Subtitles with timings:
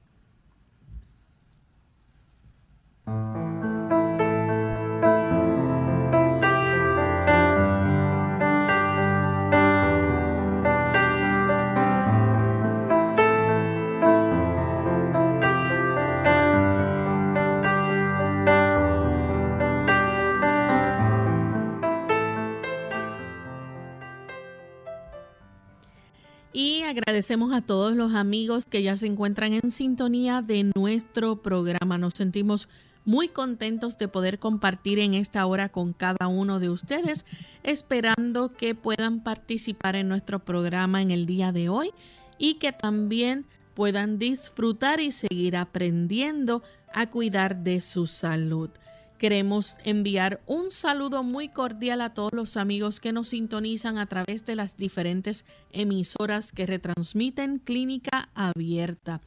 [26.84, 32.00] Agradecemos a todos los amigos que ya se encuentran en sintonía de nuestro programa.
[32.00, 32.68] Nos sentimos
[33.06, 37.26] muy contentos de poder compartir en esta hora con cada uno de ustedes,
[37.62, 41.92] esperando que puedan participar en nuestro programa en el día de hoy
[42.40, 43.46] y que también
[43.76, 48.72] puedan disfrutar y seguir aprendiendo a cuidar de su salud.
[49.18, 54.46] Queremos enviar un saludo muy cordial a todos los amigos que nos sintonizan a través
[54.46, 59.22] de las diferentes emisoras que retransmiten Clínica Abierta.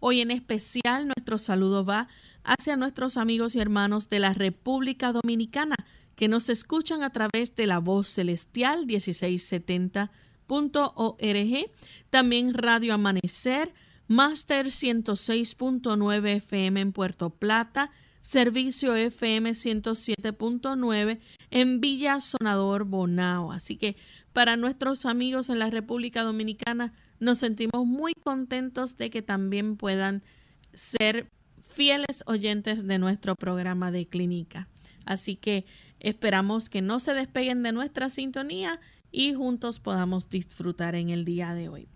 [0.00, 2.08] Hoy en especial nuestro saludo va
[2.42, 5.76] hacia nuestros amigos y hermanos de la República Dominicana
[6.16, 11.70] que nos escuchan a través de la voz celestial 1670.org,
[12.08, 13.74] también Radio Amanecer,
[14.08, 17.90] Master 106.9 FM en Puerto Plata,
[18.24, 21.20] servicio FM 107.9
[21.50, 23.52] en Villa Sonador Bonao.
[23.52, 23.96] Así que
[24.32, 30.22] para nuestros amigos en la República Dominicana nos sentimos muy contentos de que también puedan
[30.72, 31.28] ser
[31.68, 34.68] fieles oyentes de nuestro programa de clínica.
[35.04, 35.66] Así que
[36.00, 38.80] esperamos que no se despeguen de nuestra sintonía
[39.12, 41.88] y juntos podamos disfrutar en el día de hoy.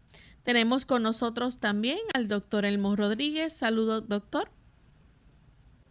[0.43, 3.55] Tenemos con nosotros también al doctor Elmo Rodríguez.
[3.55, 4.51] Saludos, doctor.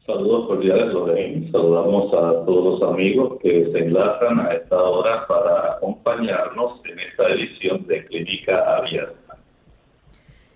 [0.07, 1.51] Saludos cordiales, Lorraine.
[1.51, 7.27] Saludamos a todos los amigos que se enlazan a esta hora para acompañarnos en esta
[7.27, 9.37] edición de Clínica Abierta.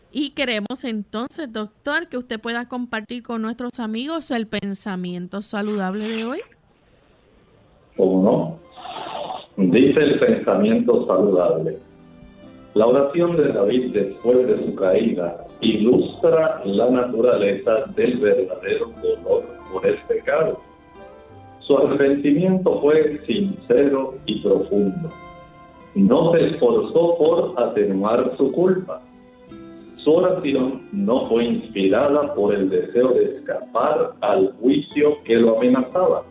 [0.10, 6.24] Y queremos entonces, doctor, que usted pueda compartir con nuestros amigos el pensamiento saludable de
[6.24, 6.40] hoy.
[7.98, 8.60] ¿Cómo
[9.58, 9.68] no?
[9.70, 11.78] Dice el pensamiento saludable.
[12.74, 19.86] La oración de David después de su caída ilustra la naturaleza del verdadero dolor por
[19.86, 20.58] el pecado.
[21.60, 25.10] Su arrepentimiento fue sincero y profundo.
[25.96, 29.02] No se esforzó por atenuar su culpa.
[29.98, 36.24] Su oración no fue inspirada por el deseo de escapar al juicio que lo amenazaba.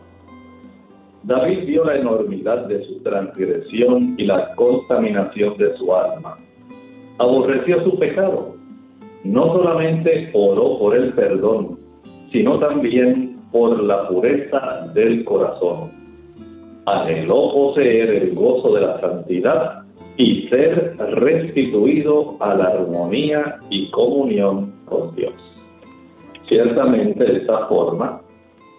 [1.23, 6.37] David vio la enormidad de su transgresión y la contaminación de su alma.
[7.19, 8.55] Aborreció su pecado.
[9.23, 11.77] No solamente oró por el perdón,
[12.31, 15.91] sino también por la pureza del corazón.
[16.87, 19.83] Anheló poseer el gozo de la santidad
[20.17, 25.33] y ser restituido a la armonía y comunión con Dios.
[26.47, 28.21] Ciertamente de esta forma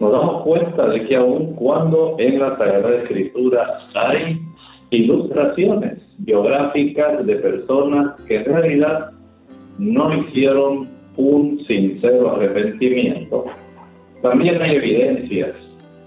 [0.02, 4.36] nos damos cuenta de que aun cuando en la Sagrada Escritura hay
[4.90, 9.12] ilustraciones biográficas de personas que en realidad
[9.78, 13.44] no hicieron un sincero arrepentimiento,
[14.22, 15.54] también hay evidencias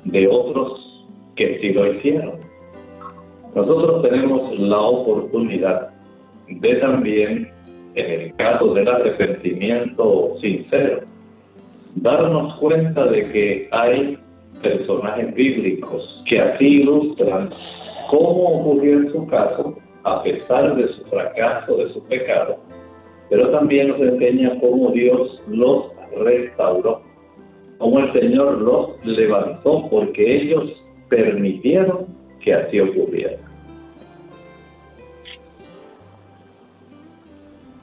[0.03, 1.05] de otros
[1.37, 2.33] que sí lo hicieron.
[3.55, 5.91] Nosotros tenemos la oportunidad
[6.49, 7.49] de también,
[7.95, 10.99] en el caso del arrepentimiento sincero,
[11.95, 14.17] darnos cuenta de que hay
[14.61, 17.49] personajes bíblicos que así ilustran
[18.09, 22.57] cómo ocurrió en su caso, a pesar de su fracaso, de su pecado,
[23.29, 25.85] pero también nos enseña cómo Dios los
[26.23, 27.01] restauró,
[27.79, 30.71] cómo el Señor los levantó, porque ellos
[31.09, 32.05] permitieron
[32.39, 33.37] que así ocurriera.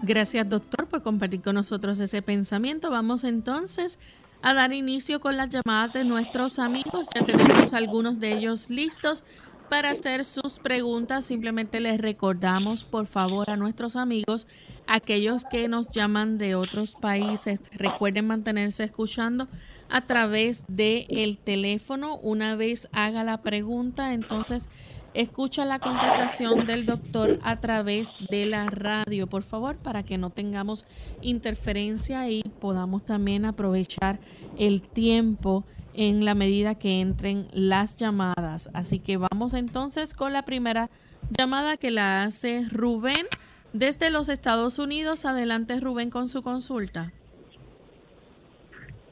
[0.04, 2.90] Gracias, doctor, por compartir con nosotros ese pensamiento.
[2.90, 4.00] Vamos entonces
[4.42, 7.06] a dar inicio con las llamadas de nuestros amigos.
[7.14, 9.22] Ya tenemos algunos de ellos listos
[9.68, 11.24] para hacer sus preguntas.
[11.24, 14.48] Simplemente les recordamos, por favor, a nuestros amigos,
[14.88, 19.46] aquellos que nos llaman de otros países, recuerden mantenerse escuchando
[19.88, 22.16] a través del el teléfono.
[22.16, 24.68] Una vez haga la pregunta, entonces
[25.14, 30.30] Escucha la contestación del doctor a través de la radio, por favor, para que no
[30.30, 30.86] tengamos
[31.20, 34.18] interferencia y podamos también aprovechar
[34.58, 38.70] el tiempo en la medida que entren las llamadas.
[38.72, 40.88] Así que vamos entonces con la primera
[41.36, 43.26] llamada que la hace Rubén
[43.74, 45.26] desde los Estados Unidos.
[45.26, 47.12] Adelante, Rubén, con su consulta.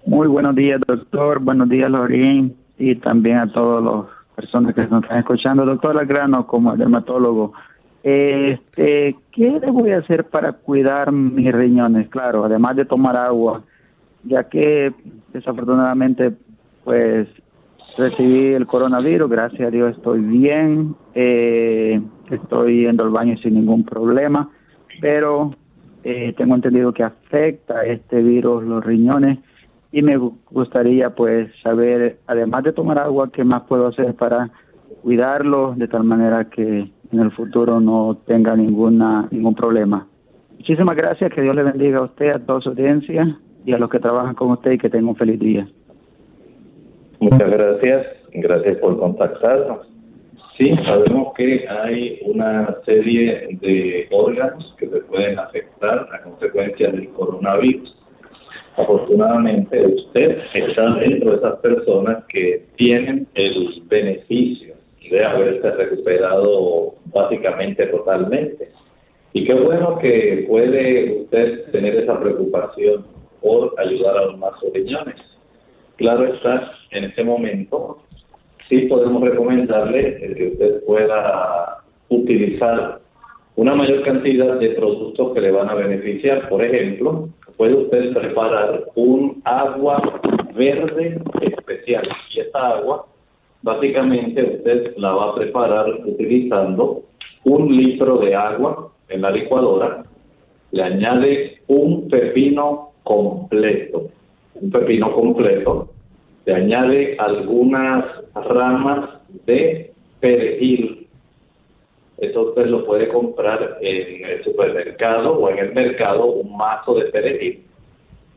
[0.06, 1.40] Muy buenos días, doctor.
[1.40, 6.46] Buenos días, Lorín, y también a todos los personas que nos están escuchando, doctor Algrano,
[6.46, 7.52] como dermatólogo,
[8.02, 12.08] este, ¿qué voy a hacer para cuidar mis riñones?
[12.08, 13.62] Claro, además de tomar agua,
[14.24, 14.92] ya que
[15.34, 16.32] desafortunadamente,
[16.84, 17.28] pues
[17.98, 22.00] recibí el coronavirus, gracias a Dios estoy bien, eh,
[22.30, 24.48] estoy yendo al baño sin ningún problema,
[25.02, 25.50] pero
[26.02, 29.38] eh, tengo entendido que afecta este virus los riñones
[29.92, 34.50] y me gustaría pues saber, además de tomar agua, qué más puedo hacer para
[35.02, 40.06] cuidarlo de tal manera que en el futuro no tenga ninguna ningún problema.
[40.58, 43.90] Muchísimas gracias, que Dios le bendiga a usted, a toda su audiencia y a los
[43.90, 45.66] que trabajan con usted y que tenga un feliz día.
[47.18, 49.88] Muchas gracias, gracias por contactarnos.
[50.58, 57.08] Sí, sabemos que hay una serie de órganos que se pueden afectar a consecuencia del
[57.10, 57.99] coronavirus
[58.82, 64.74] afortunadamente usted está dentro de esas personas que tienen el beneficio
[65.10, 68.68] de haberse recuperado básicamente totalmente.
[69.32, 73.04] Y qué bueno que puede usted tener esa preocupación
[73.40, 75.16] por ayudar a los más riñones.
[75.96, 77.98] Claro está, en este momento
[78.68, 83.00] sí podemos recomendarle que usted pueda utilizar
[83.56, 86.48] una mayor cantidad de productos que le van a beneficiar.
[86.48, 87.28] Por ejemplo,
[87.60, 90.00] puede usted preparar un agua
[90.54, 92.08] verde especial.
[92.34, 93.04] Y esta agua,
[93.60, 97.02] básicamente usted la va a preparar utilizando
[97.44, 100.04] un litro de agua en la licuadora,
[100.70, 104.08] le añade un pepino completo,
[104.54, 105.90] un pepino completo,
[106.46, 109.10] le añade algunas ramas
[109.44, 110.99] de perejil
[112.20, 117.06] eso usted lo puede comprar en el supermercado o en el mercado, un mazo de
[117.06, 117.64] perejil.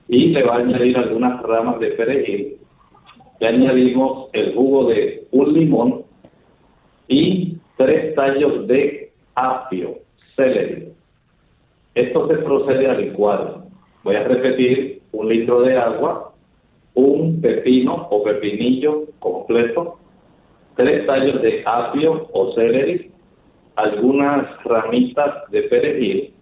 [0.07, 2.57] Y le va a añadir algunas ramas de perejil.
[3.39, 6.03] Le añadimos el jugo de un limón
[7.09, 9.99] y tres tallos de apio,
[10.35, 10.87] celery.
[11.95, 13.63] Esto se procede a licuar.
[14.03, 16.33] Voy a repetir, un litro de agua,
[16.95, 19.99] un pepino o pepinillo completo,
[20.75, 23.12] tres tallos de apio o celery,
[23.75, 26.33] algunas ramitas de perejil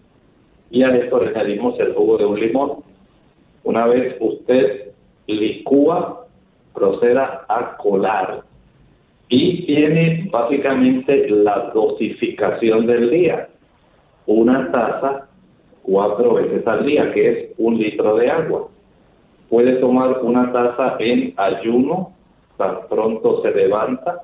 [0.70, 2.72] y a esto le añadimos el jugo de un limón.
[3.64, 4.92] Una vez usted
[5.28, 6.26] licúa,
[6.74, 8.42] proceda a colar
[9.30, 13.50] y tiene básicamente la dosificación del día.
[14.26, 15.28] Una taza
[15.84, 18.68] cuatro veces al día, que es un litro de agua.
[19.50, 22.14] Puede tomar una taza en ayuno,
[22.58, 24.22] tan pronto se levanta,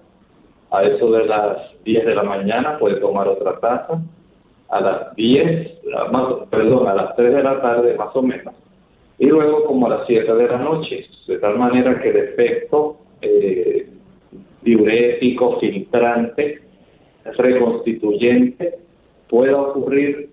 [0.72, 4.02] a eso de las 10 de la mañana puede tomar otra taza,
[4.70, 5.80] a las 10,
[6.50, 8.54] perdón, a las 3 de la tarde más o menos,
[9.18, 12.98] y luego como a las 7 de la noche, de tal manera que el efecto
[13.22, 13.90] eh,
[14.62, 16.62] diurético, filtrante,
[17.24, 18.80] reconstituyente,
[19.30, 20.30] pueda ocurrir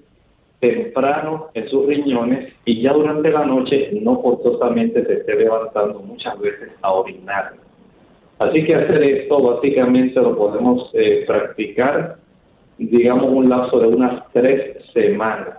[0.61, 6.39] temprano en sus riñones y ya durante la noche no forzosamente se esté levantando muchas
[6.39, 7.55] veces a orinar.
[8.39, 12.17] Así que hacer esto básicamente lo podemos eh, practicar,
[12.79, 15.59] digamos, un lapso de unas tres semanas.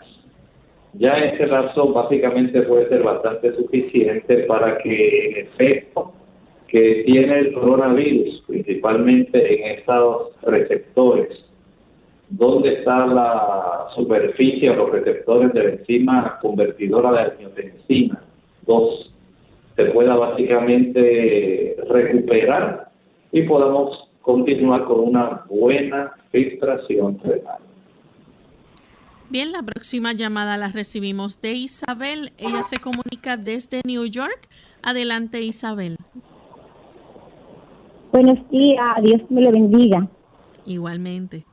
[0.93, 6.13] Ya ese lapso básicamente puede ser bastante suficiente para que el efecto
[6.67, 11.29] que tiene el coronavirus, principalmente en estos receptores,
[12.29, 18.21] donde está la superficie o los receptores de la enzima convertidora de angiotensina
[18.65, 19.14] 2,
[19.75, 22.91] se pueda básicamente recuperar
[23.31, 27.59] y podamos continuar con una buena filtración renal.
[29.29, 32.31] Bien, la próxima llamada la recibimos de Isabel.
[32.37, 34.47] Ella se comunica desde New York.
[34.83, 35.97] Adelante, Isabel.
[38.11, 40.07] Buenos días, Dios me lo bendiga.
[40.65, 41.43] Igualmente.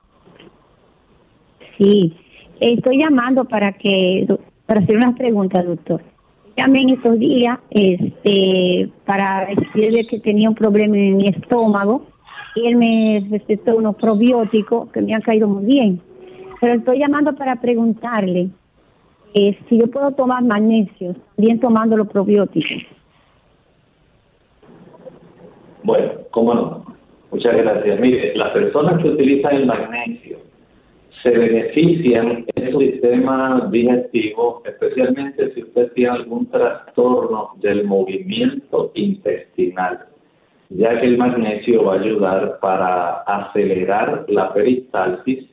[1.76, 2.14] Sí,
[2.60, 4.26] estoy llamando para que
[4.66, 6.11] para hacer unas preguntas, doctor.
[6.56, 12.06] Llamé en estos días este, para decirle que tenía un problema en mi estómago
[12.54, 16.00] y él me recetó unos probióticos que me han caído muy bien.
[16.60, 18.50] Pero estoy llamando para preguntarle
[19.34, 22.82] eh, si yo puedo tomar magnesio, bien tomando los probióticos.
[25.82, 26.84] Bueno, cómo no.
[27.30, 27.98] Muchas gracias.
[27.98, 30.41] Mire, las personas que utilizan el magnesio
[31.22, 40.06] se benefician en su sistema digestivo, especialmente si usted tiene algún trastorno del movimiento intestinal,
[40.70, 45.44] ya que el magnesio va a ayudar para acelerar la peristalsis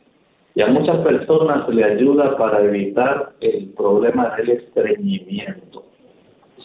[0.55, 5.83] y a muchas personas le ayuda para evitar el problema del estreñimiento.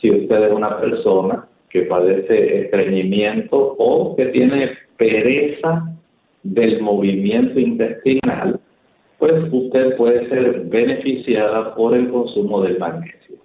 [0.00, 5.94] Si usted es una persona que padece estreñimiento o que tiene pereza
[6.42, 8.60] del movimiento intestinal,
[9.24, 13.36] pues usted puede ser beneficiada por el consumo del magnesio.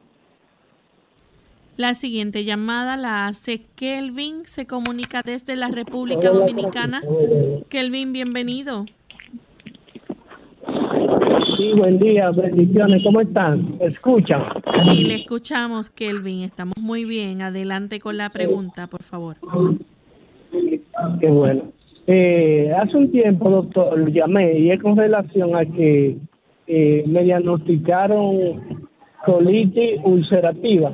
[1.78, 7.02] La siguiente llamada la hace Kelvin, se comunica desde la República Dominicana.
[7.70, 8.88] Kelvin, bienvenido.
[11.56, 13.78] Sí, buen día, bendiciones, ¿cómo están?
[13.80, 14.44] ¿Escuchan?
[14.84, 17.42] Sí, le escuchamos, Kelvin, estamos muy bien.
[17.42, 19.38] Adelante con la pregunta, por favor.
[21.22, 21.72] Qué bueno.
[22.12, 26.18] Eh, hace un tiempo, doctor, llamé y es con relación a que
[26.66, 28.82] eh, me diagnosticaron
[29.24, 30.92] colitis ulcerativa.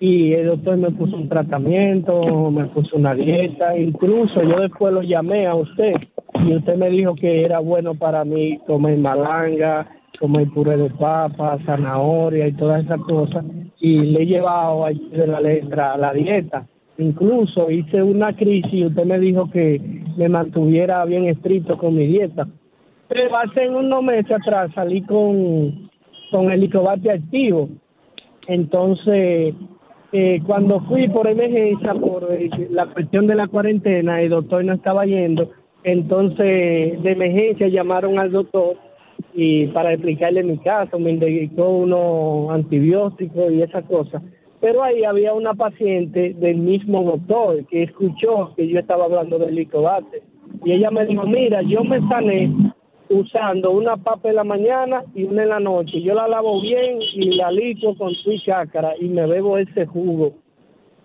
[0.00, 5.02] Y el doctor me puso un tratamiento, me puso una dieta, incluso yo después lo
[5.02, 5.94] llamé a usted
[6.44, 9.86] y usted me dijo que era bueno para mí comer malanga,
[10.18, 13.44] comer puré de papa, zanahoria y todas esas cosas.
[13.78, 16.66] Y le he llevado de la letra la dieta.
[16.98, 22.06] Incluso hice una crisis y usted me dijo que me mantuviera bien estricto con mi
[22.06, 22.46] dieta.
[23.08, 25.88] Pero hace unos meses atrás salí con,
[26.30, 27.68] con el licobate activo.
[28.48, 29.54] Entonces,
[30.12, 34.72] eh, cuando fui por emergencia, por eh, la cuestión de la cuarentena, el doctor no
[34.72, 35.50] estaba yendo,
[35.84, 38.76] entonces de emergencia llamaron al doctor
[39.34, 44.22] y para explicarle mi caso, me indicó unos antibióticos y esas cosas.
[44.66, 49.54] Pero ahí había una paciente del mismo doctor que escuchó que yo estaba hablando del
[49.54, 50.24] licobate.
[50.64, 52.52] Y ella me dijo, mira, yo me sané
[53.08, 56.02] usando una papa en la mañana y una en la noche.
[56.02, 60.32] Yo la lavo bien y la licuo con su chácara y me bebo ese jugo.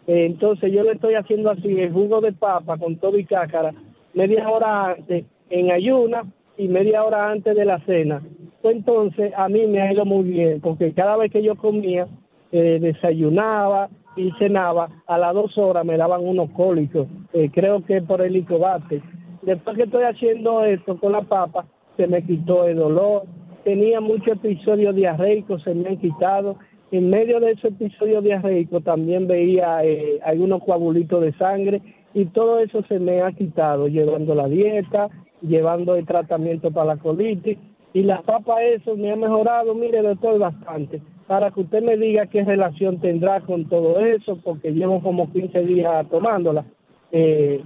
[0.08, 3.76] entonces yo le estoy haciendo así, el jugo de papa con todo y cácara,
[4.16, 6.24] media hora antes en ayuna
[6.58, 8.24] y media hora antes de la cena.
[8.64, 12.08] Entonces a mí me ha ido muy bien, porque cada vez que yo comía,
[12.52, 18.02] eh, desayunaba y cenaba, a las dos horas me daban unos cólicos, eh, creo que
[18.02, 19.02] por el licobate.
[19.42, 21.66] Después que estoy haciendo esto con la papa,
[21.98, 23.24] se me quitó el dolor,
[23.64, 26.58] tenía muchos episodios diarreicos, se me han quitado.
[26.92, 31.82] En medio de ese episodio diarreico también veía eh, algunos coagulitos de sangre
[32.14, 35.08] y todo eso se me ha quitado, llevando la dieta,
[35.42, 37.58] llevando el tratamiento para la colitis
[37.94, 42.28] y la papa eso me ha mejorado, mire doctor, bastante para que usted me diga
[42.28, 46.66] qué relación tendrá con todo eso, porque llevo como 15 días tomándola.
[47.12, 47.62] Eh,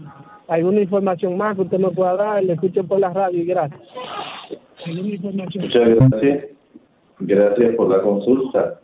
[0.48, 2.44] ¿Alguna información más que usted me pueda dar?
[2.44, 3.82] Le escucho por la radio y gracias.
[4.88, 6.46] Muchas gracias.
[7.20, 8.80] Gracias por la consulta.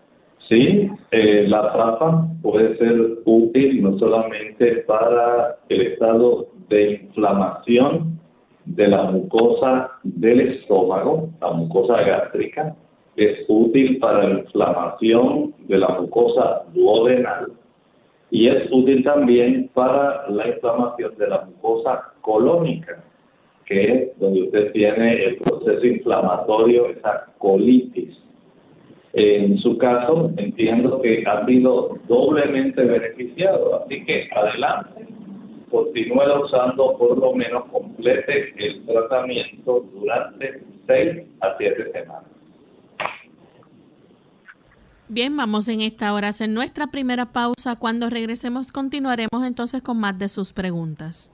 [0.50, 8.20] Sí, eh, la papa puede ser útil no solamente para el estado de inflamación
[8.66, 12.76] de la mucosa del estómago, la mucosa gástrica,
[13.16, 17.52] es útil para la inflamación de la mucosa duodenal
[18.32, 23.04] y es útil también para la inflamación de la mucosa colónica,
[23.66, 28.18] que es donde usted tiene el proceso inflamatorio, esa colitis.
[29.14, 35.06] En su caso, entiendo que ha sido doblemente beneficiado, así que adelante,
[35.70, 42.31] continúe usando, por lo menos complete el tratamiento durante 6 a 7 semanas.
[45.14, 47.76] Bien, vamos en esta hora a hacer nuestra primera pausa.
[47.76, 51.34] Cuando regresemos continuaremos entonces con más de sus preguntas.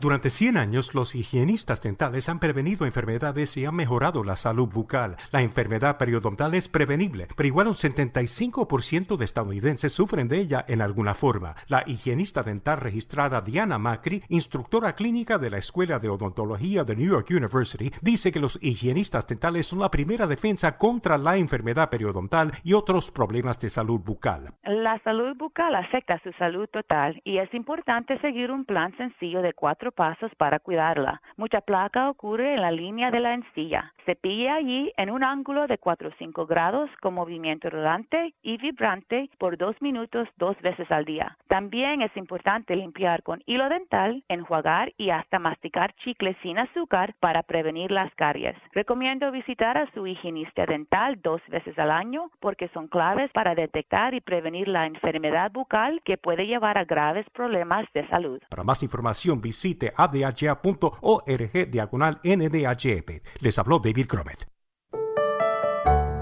[0.00, 5.16] Durante 100 años, los higienistas dentales han prevenido enfermedades y han mejorado la salud bucal.
[5.30, 10.82] La enfermedad periodontal es prevenible, pero igual un 75% de estadounidenses sufren de ella en
[10.82, 11.54] alguna forma.
[11.68, 17.10] La higienista dental registrada Diana Macri, instructora clínica de la Escuela de Odontología de New
[17.10, 22.52] York University, dice que los higienistas dentales son la primera defensa contra la enfermedad periodontal
[22.62, 24.54] y otros problemas de salud bucal.
[24.64, 29.52] La salud bucal afecta su salud total y es importante seguir un plan sencillo de
[29.52, 31.20] cuatro pasos para cuidarla.
[31.36, 33.92] Mucha placa ocurre en la línea de la encilla.
[34.04, 39.30] Cepilla allí en un ángulo de 4 o 5 grados con movimiento rodante y vibrante
[39.38, 41.36] por dos minutos dos veces al día.
[41.48, 47.42] También es importante limpiar con hilo dental, enjuagar y hasta masticar chicles sin azúcar para
[47.42, 48.56] prevenir las caries.
[48.72, 54.14] Recomiendo visitar a su higienista dental dos veces al año porque son claves para detectar
[54.14, 58.40] y prevenir la enfermedad bucal que puede llevar a graves problemas de salud.
[58.48, 59.40] Para más información
[59.74, 63.22] visite adha.org diagonal NDHP.
[63.40, 64.46] Les habló David Cromet.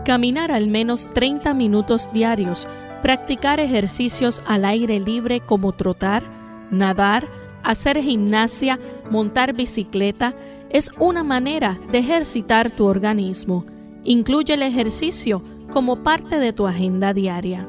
[0.05, 2.67] Caminar al menos 30 minutos diarios,
[3.03, 6.25] practicar ejercicios al aire libre como trotar,
[6.73, 7.29] nadar,
[7.63, 10.35] hacer gimnasia, montar bicicleta,
[10.71, 13.65] es una manera de ejercitar tu organismo.
[14.03, 15.41] Incluye el ejercicio
[15.73, 17.69] como parte de tu agenda diaria.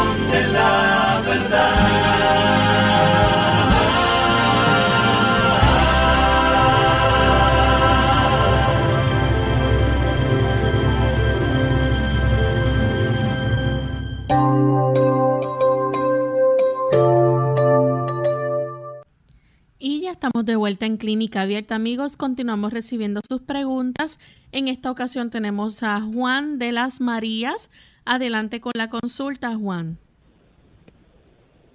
[20.41, 22.17] estamos de vuelta en Clínica Abierta, amigos.
[22.17, 24.17] Continuamos recibiendo sus preguntas.
[24.51, 27.69] En esta ocasión tenemos a Juan de las Marías.
[28.05, 29.97] Adelante con la consulta, Juan.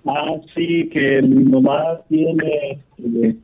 [0.04, 3.36] Ah, sí, que mi mamá tiene eh,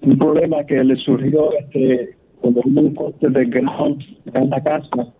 [0.00, 5.12] un problema que le surgió este, cuando hubo un corte de ground en la casa.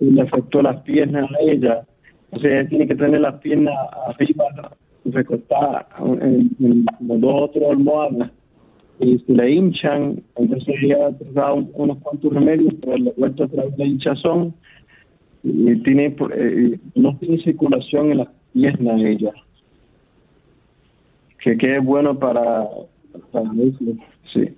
[0.00, 1.86] le afectó las piernas a ella.
[2.30, 3.74] O sea, ella tiene que tener las piernas
[4.06, 4.44] arriba
[5.04, 8.30] recortadas en, en, en dos o tres almohadas
[9.00, 13.48] y si le hinchan, entonces ella ha dado unos cuantos remedios, pero le vuelta a
[13.48, 14.54] traer la hinchazón
[15.44, 19.32] y tiene eh, no tiene circulación en las piernas ella.
[21.40, 22.66] Que, que es bueno para,
[23.30, 23.84] para eso,
[24.32, 24.48] sí.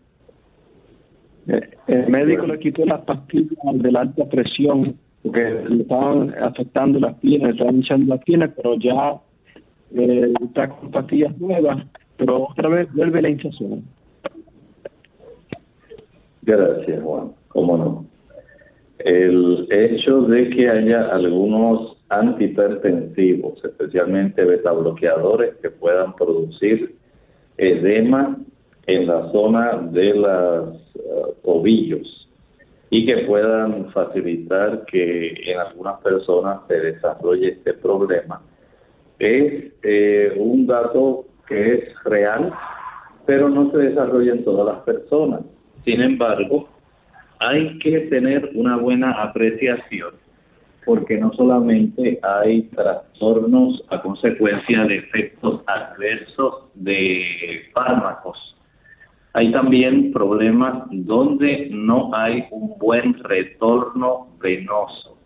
[1.49, 6.99] Eh, el médico le quitó las pastillas de la alta presión porque le estaban afectando
[6.99, 9.21] las piernas, le estaban hinchando las piernas, pero ya
[9.95, 11.85] eh, está con pastillas nuevas,
[12.17, 13.85] pero otra vez vuelve la hinchazón.
[16.43, 17.33] Gracias, Juan.
[17.49, 18.07] ¿Cómo no?
[18.99, 26.95] El hecho de que haya algunos antihipertensivos, especialmente beta bloqueadores, que puedan producir
[27.57, 28.37] edema
[28.87, 30.75] en la zona de los
[31.45, 31.67] uh,
[32.91, 38.43] y que puedan facilitar que en algunas personas se desarrolle este problema.
[39.19, 42.53] Es eh, un dato que es real,
[43.27, 45.43] pero no se desarrolla en todas las personas.
[45.85, 46.69] Sin embargo,
[47.39, 50.15] hay que tener una buena apreciación
[50.85, 58.57] porque no solamente hay trastornos a consecuencia de efectos adversos de fármacos,
[59.33, 65.17] hay también problemas donde no hay un buen retorno venoso.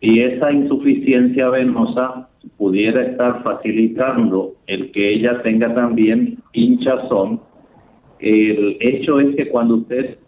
[0.00, 7.40] Y esa insuficiencia venosa pudiera estar facilitando el que ella tenga también hinchazón.
[8.18, 10.18] El hecho es que cuando usted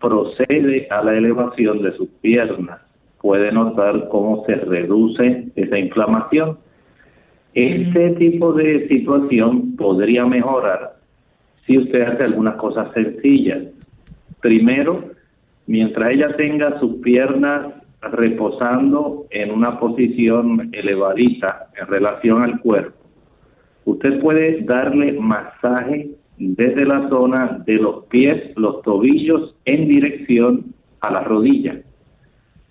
[0.00, 2.80] procede a la elevación de sus piernas,
[3.20, 6.58] puede notar cómo se reduce esa inflamación.
[7.54, 10.96] Este tipo de situación podría mejorar
[11.66, 13.62] si usted hace algunas cosas sencillas.
[14.40, 15.10] Primero,
[15.66, 17.66] mientras ella tenga sus piernas
[18.02, 22.98] reposando en una posición elevadita en relación al cuerpo,
[23.84, 26.10] usted puede darle masaje
[26.50, 31.80] desde la zona de los pies, los tobillos en dirección a la rodilla.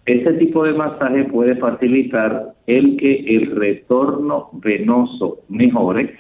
[0.06, 6.16] Este tipo de masaje puede facilitar el que el retorno venoso mejore.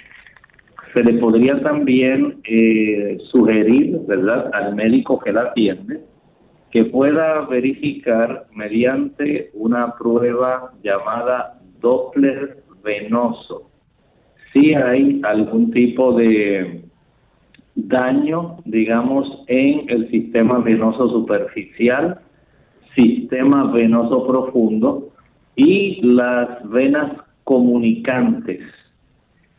[0.93, 6.01] Se le podría también eh, sugerir, ¿verdad?, al médico que la atiende,
[6.71, 13.71] que pueda verificar mediante una prueba llamada Doppler venoso
[14.53, 16.83] si hay algún tipo de
[17.75, 22.19] daño, digamos, en el sistema venoso superficial
[22.95, 25.09] sistema venoso profundo
[25.55, 28.61] y las venas comunicantes.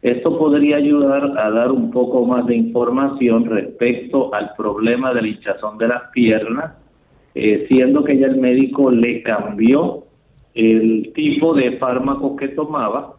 [0.00, 5.78] Esto podría ayudar a dar un poco más de información respecto al problema del hinchazón
[5.78, 6.72] de las piernas,
[7.34, 10.04] eh, siendo que ya el médico le cambió
[10.54, 13.14] el tipo de fármaco que tomaba.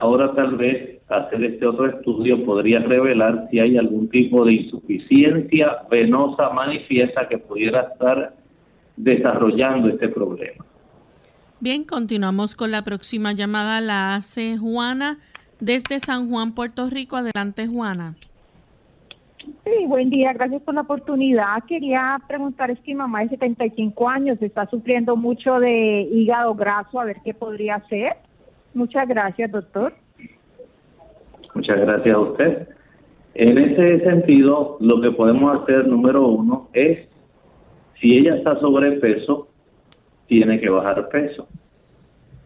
[0.00, 5.82] Ahora tal vez hacer este otro estudio podría revelar si hay algún tipo de insuficiencia
[5.90, 8.34] venosa manifiesta que pudiera estar
[8.96, 10.64] desarrollando este problema.
[11.60, 13.80] Bien, continuamos con la próxima llamada.
[13.80, 15.18] La hace Juana
[15.60, 17.16] desde San Juan, Puerto Rico.
[17.16, 18.16] Adelante, Juana.
[19.38, 21.62] Sí, buen día, gracias por la oportunidad.
[21.66, 26.98] Quería preguntar, es que mi mamá de 75 años está sufriendo mucho de hígado graso,
[26.98, 28.16] a ver qué podría hacer.
[28.72, 29.94] Muchas gracias, doctor.
[31.54, 32.68] Muchas gracias a usted.
[33.34, 37.08] En ese sentido, lo que podemos hacer, número uno, es
[38.00, 39.48] si ella está sobrepeso,
[40.26, 41.48] tiene que bajar peso.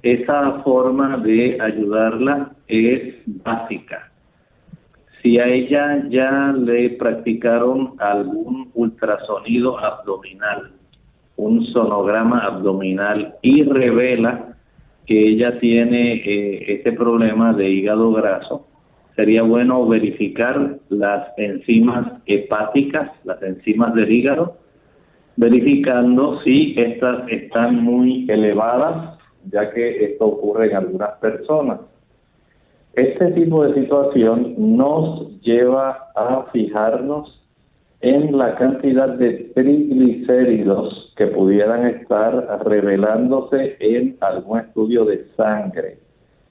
[0.03, 4.11] Esa forma de ayudarla es básica.
[5.23, 10.71] Si a ella ya le practicaron algún ultrasonido abdominal,
[11.37, 14.57] un sonograma abdominal y revela
[15.07, 18.66] que ella tiene eh, este problema de hígado graso,
[19.19, 24.59] sería bueno verificar las enzimas hepáticas, las enzimas del hígado,
[25.37, 29.19] verificando si estas están muy elevadas,
[29.51, 31.81] ya que esto ocurre en algunas personas.
[32.93, 37.45] Este tipo de situación nos lleva a fijarnos
[38.01, 46.08] en la cantidad de triglicéridos que pudieran estar revelándose en algún estudio de sangre.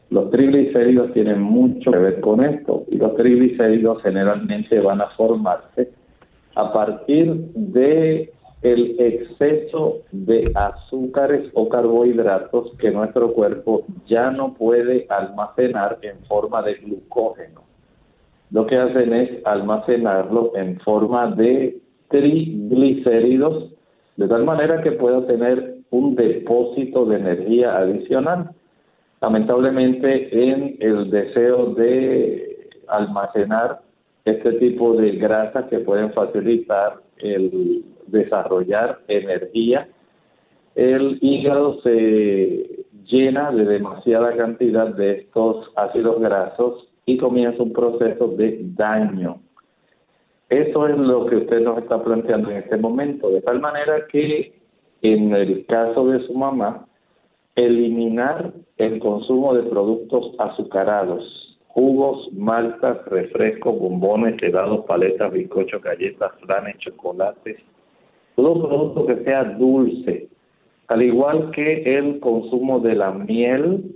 [0.10, 5.90] Los triglicéridos tienen mucho que ver con esto y los triglicéridos generalmente van a formarse
[6.56, 15.06] a partir de el exceso de azúcares o carbohidratos que nuestro cuerpo ya no puede
[15.10, 17.62] almacenar en forma de glucógeno.
[18.50, 21.78] Lo que hacen es almacenarlo en forma de
[22.10, 23.74] triglicéridos,
[24.16, 28.52] de tal manera que pueda tener un depósito de energía adicional.
[29.28, 33.82] Lamentablemente, en el deseo de almacenar
[34.24, 39.90] este tipo de grasas que pueden facilitar el desarrollar energía,
[40.76, 48.30] el hígado se llena de demasiada cantidad de estos ácidos grasos y comienza un proceso
[48.30, 49.42] de daño.
[50.48, 54.54] Eso es lo que usted nos está planteando en este momento, de tal manera que
[55.02, 56.88] en el caso de su mamá,
[57.58, 66.78] eliminar el consumo de productos azucarados, jugos, maltas, refrescos, bombones, helados, paletas, bizcochos, galletas, flanes,
[66.78, 67.58] chocolates,
[68.36, 70.30] todo producto que sea dulce,
[70.88, 73.96] al igual que el consumo de la miel,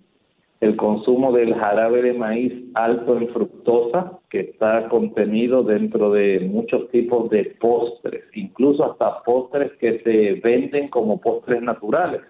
[0.59, 6.89] el consumo del jarabe de maíz alto en fructosa, que está contenido dentro de muchos
[6.89, 12.21] tipos de postres, incluso hasta postres que se venden como postres naturales.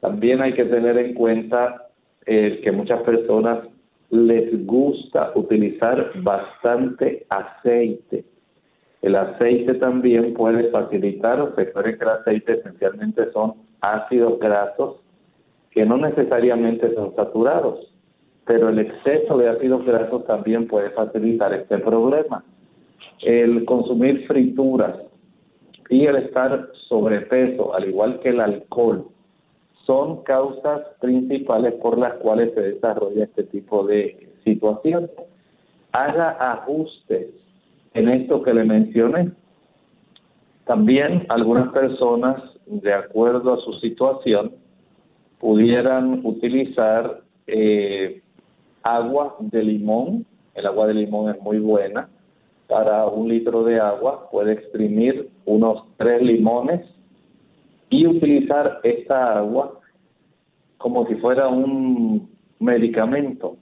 [0.00, 1.88] También hay que tener en cuenta
[2.26, 3.60] eh, que muchas personas
[4.10, 8.24] les gusta utilizar bastante aceite.
[9.02, 14.96] El aceite también puede facilitar, recuerden que el aceite esencialmente son ácidos grasos
[15.70, 17.94] que no necesariamente son saturados,
[18.44, 22.44] pero el exceso de ácidos grasos también puede facilitar este problema.
[23.22, 24.96] El consumir frituras
[25.88, 29.06] y el estar sobrepeso, al igual que el alcohol,
[29.90, 35.10] son causas principales por las cuales se desarrolla este tipo de situación.
[35.90, 37.30] Haga ajustes
[37.94, 39.32] en esto que le mencioné.
[40.64, 44.52] También algunas personas, de acuerdo a su situación,
[45.40, 48.22] pudieran utilizar eh,
[48.84, 50.24] agua de limón.
[50.54, 52.08] El agua de limón es muy buena.
[52.68, 56.82] Para un litro de agua puede exprimir unos tres limones
[57.88, 59.79] y utilizar esta agua
[60.80, 63.56] como si fuera un medicamento.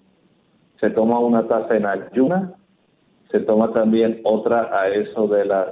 [0.81, 2.55] Se toma una taza en ayuna,
[3.33, 5.69] se toma también otra a eso de las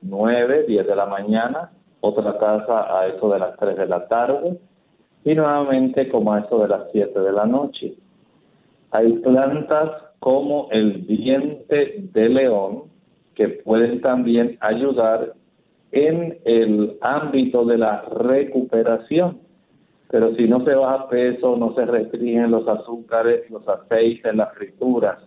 [0.00, 4.58] 9, 10 de la mañana, otra taza a eso de las 3 de la tarde
[5.24, 7.94] y nuevamente como a eso de las 7 de la noche.
[8.90, 12.84] Hay plantas como el diente de león
[13.34, 15.34] que pueden también ayudar
[15.92, 19.47] en el ámbito de la recuperación.
[20.10, 25.18] Pero si no se baja peso, no se restringen los azúcares, los aceites, las frituras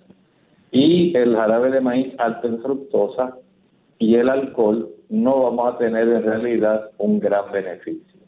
[0.71, 3.37] y el jarabe de maíz alto en fructosa
[3.99, 8.19] y el alcohol, no vamos a tener en realidad un gran beneficio.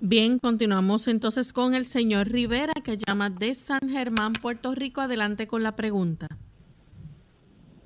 [0.00, 5.00] Bien, continuamos entonces con el señor Rivera que llama de San Germán, Puerto Rico.
[5.00, 6.26] Adelante con la pregunta.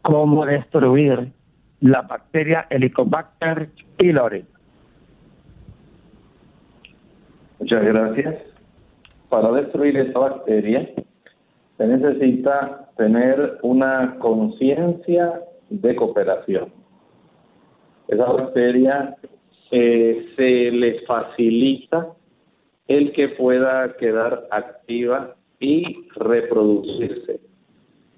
[0.02, 1.32] ¿Cómo destruir
[1.80, 4.44] la bacteria Helicobacter pylori?
[7.58, 8.36] Muchas gracias.
[9.28, 10.88] Para destruir esta bacteria
[11.76, 16.72] se necesita tener una conciencia de cooperación.
[18.08, 19.16] Esa bacteria
[19.70, 22.08] eh, se le facilita
[22.88, 27.40] el que pueda quedar activa y reproducirse,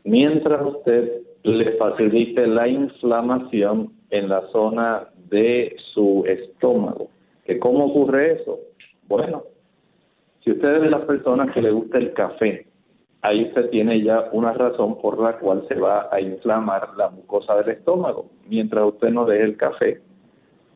[0.04, 7.08] mientras usted le facilite la inflamación en la zona de su estómago.
[7.44, 8.58] ¿Que ¿Cómo ocurre eso?
[9.08, 9.42] Bueno,
[10.44, 12.66] si usted es de las personas que le gusta el café,
[13.22, 17.56] ahí usted tiene ya una razón por la cual se va a inflamar la mucosa
[17.56, 18.26] del estómago.
[18.46, 20.00] Mientras usted no deje el café,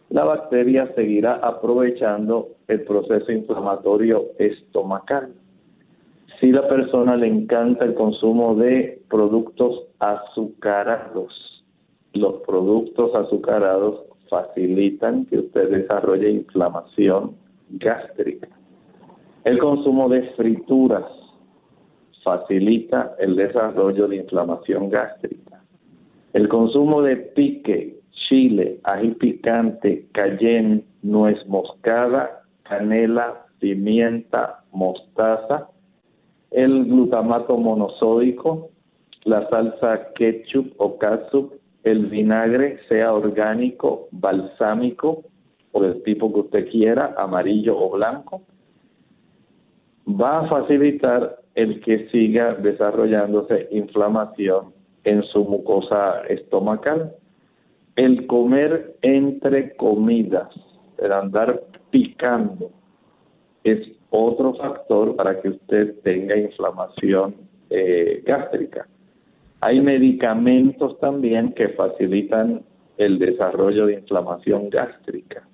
[0.08, 5.32] la bacteria seguirá aprovechando el proceso inflamatorio estomacal.
[6.40, 11.64] Si la persona le encanta el consumo de productos azucarados,
[12.14, 17.41] los productos azucarados facilitan que usted desarrolle inflamación
[17.72, 18.48] gástrica.
[19.44, 21.04] El consumo de frituras
[22.22, 25.62] facilita el desarrollo de inflamación gástrica.
[26.32, 35.68] El consumo de pique, chile, ají picante, cayenne, nuez moscada, canela, pimienta, mostaza,
[36.50, 38.70] el glutamato monosódico,
[39.24, 41.52] la salsa ketchup o catsup,
[41.84, 45.24] el vinagre, sea orgánico, balsámico,
[45.72, 48.42] o del tipo que usted quiera, amarillo o blanco,
[50.08, 54.72] va a facilitar el que siga desarrollándose inflamación
[55.04, 57.12] en su mucosa estomacal.
[57.96, 60.48] El comer entre comidas,
[60.98, 62.70] el andar picando,
[63.64, 63.78] es
[64.10, 67.34] otro factor para que usted tenga inflamación
[67.70, 68.86] eh, gástrica.
[69.60, 72.62] Hay medicamentos también que facilitan
[72.98, 75.46] el desarrollo de inflamación gástrica.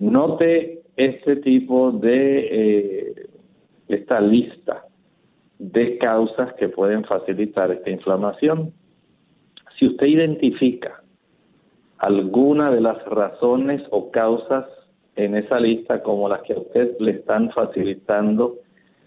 [0.00, 3.26] Note este tipo de, eh,
[3.88, 4.84] esta lista
[5.58, 8.72] de causas que pueden facilitar esta inflamación.
[9.78, 11.02] Si usted identifica
[11.98, 14.64] alguna de las razones o causas
[15.16, 18.56] en esa lista como las que a usted le están facilitando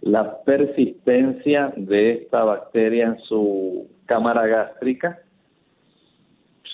[0.02, 5.20] la persistencia de esta bacteria en su cámara gástrica,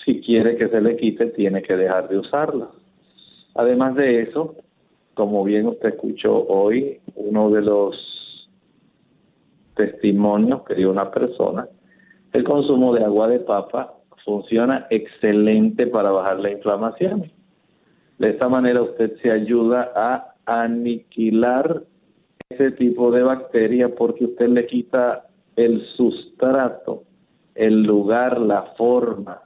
[0.04, 2.68] si quiere que se le quite, tiene que dejar de usarla.
[3.54, 4.56] Además de eso,
[5.14, 8.48] como bien usted escuchó hoy, uno de los
[9.74, 11.68] testimonios que dio una persona,
[12.32, 17.30] el consumo de agua de papa funciona excelente para bajar la inflamación.
[18.18, 21.82] De esta manera usted se ayuda a aniquilar
[22.50, 27.04] ese tipo de bacteria porque usted le quita el sustrato,
[27.54, 29.42] el lugar, la forma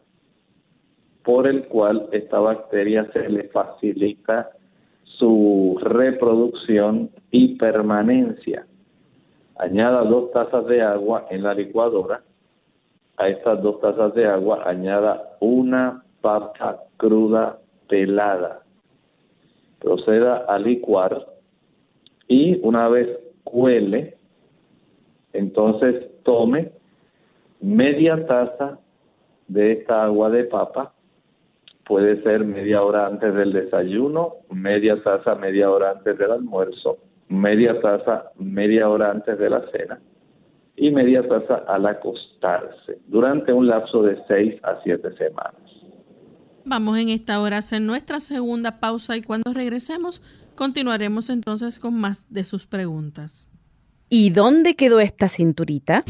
[1.24, 4.50] por el cual esta bacteria se le facilita
[5.04, 8.66] su reproducción y permanencia.
[9.56, 12.22] Añada dos tazas de agua en la licuadora.
[13.16, 17.58] A estas dos tazas de agua añada una papa cruda
[17.88, 18.62] pelada.
[19.78, 21.26] Proceda a licuar
[22.28, 23.08] y una vez
[23.44, 24.16] cuele,
[25.32, 26.72] entonces tome
[27.60, 28.78] media taza
[29.46, 30.93] de esta agua de papa
[31.86, 37.80] puede ser media hora antes del desayuno, media taza media hora antes del almuerzo, media
[37.80, 40.00] taza media hora antes de la cena
[40.76, 45.54] y media taza al acostarse durante un lapso de seis a siete semanas.
[46.64, 50.22] Vamos en esta hora a hacer nuestra segunda pausa y cuando regresemos
[50.54, 53.48] continuaremos entonces con más de sus preguntas.
[54.08, 56.04] ¿Y dónde quedó esta cinturita?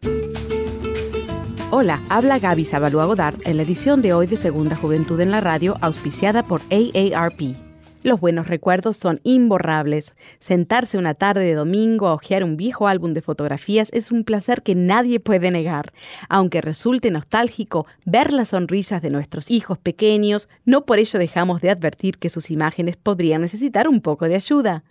[1.71, 5.41] Hola, habla Gaby Zabalúa Godard en la edición de hoy de Segunda Juventud en la
[5.41, 7.70] Radio, auspiciada por AARP.
[8.03, 10.15] Los buenos recuerdos son imborrables.
[10.39, 14.63] Sentarse una tarde de domingo a hojear un viejo álbum de fotografías es un placer
[14.63, 15.93] que nadie puede negar.
[16.27, 21.69] Aunque resulte nostálgico ver las sonrisas de nuestros hijos pequeños, no por ello dejamos de
[21.69, 24.83] advertir que sus imágenes podrían necesitar un poco de ayuda.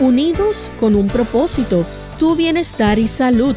[0.00, 1.84] Unidos con un propósito,
[2.18, 3.56] tu bienestar y salud.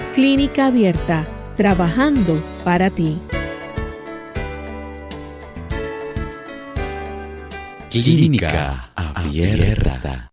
[0.13, 2.33] Clínica Abierta, trabajando
[2.65, 3.17] para ti.
[7.89, 10.29] Clínica Abierta.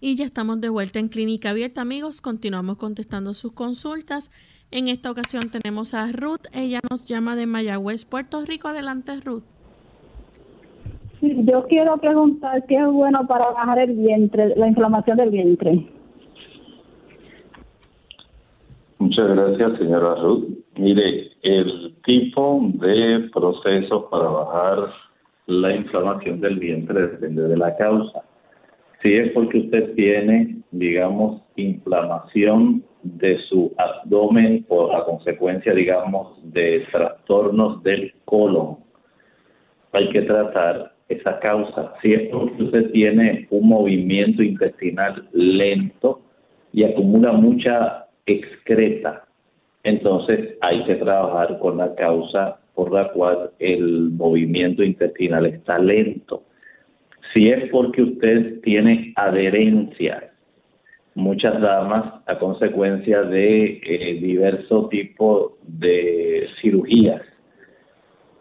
[0.00, 2.20] Y ya estamos de vuelta en Clínica Abierta, amigos.
[2.20, 4.30] Continuamos contestando sus consultas.
[4.70, 8.68] En esta ocasión tenemos a Ruth, ella nos llama de Mayagüez, Puerto Rico.
[8.68, 9.42] Adelante, Ruth.
[11.22, 15.95] Yo quiero preguntar qué es bueno para bajar el vientre, la inflamación del vientre.
[18.98, 20.48] Muchas gracias, señora Ruth.
[20.76, 24.90] Mire, el tipo de proceso para bajar
[25.46, 28.22] la inflamación del vientre depende de la causa.
[29.02, 36.86] Si es porque usted tiene, digamos, inflamación de su abdomen por a consecuencia, digamos, de
[36.90, 38.78] trastornos del colon,
[39.92, 41.92] hay que tratar esa causa.
[42.02, 46.20] Si es porque usted tiene un movimiento intestinal lento
[46.72, 49.24] y acumula mucha excreta,
[49.82, 56.42] entonces hay que trabajar con la causa por la cual el movimiento intestinal está lento.
[57.32, 60.24] Si es porque usted tiene adherencias,
[61.14, 67.22] muchas damas a consecuencia de eh, diversos tipos de cirugías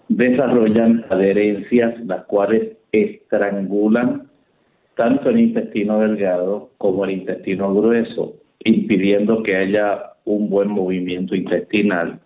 [0.07, 4.29] desarrollan adherencias las cuales estrangulan
[4.95, 12.19] tanto el intestino delgado como el intestino grueso, impidiendo que haya un buen movimiento intestinal.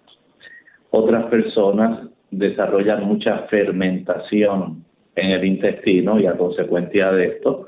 [0.89, 4.83] Otras personas desarrollan mucha fermentación
[5.15, 7.67] en el intestino y a consecuencia de esto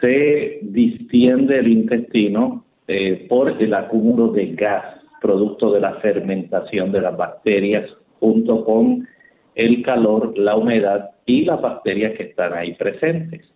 [0.00, 7.00] se distiende el intestino eh, por el acúmulo de gas producto de la fermentación de
[7.00, 7.88] las bacterias
[8.18, 9.06] junto con
[9.54, 13.51] el calor, la humedad y las bacterias que están ahí presentes.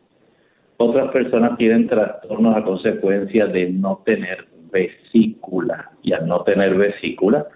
[0.79, 5.93] Otras personas tienen trastornos a consecuencia de no tener vesícula.
[6.03, 7.47] Y al no tener vesícula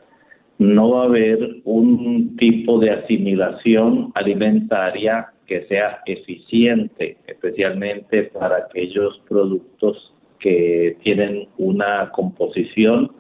[0.59, 9.21] no va a haber un tipo de asimilación alimentaria que sea eficiente, especialmente para aquellos
[9.27, 13.11] productos que tienen una composición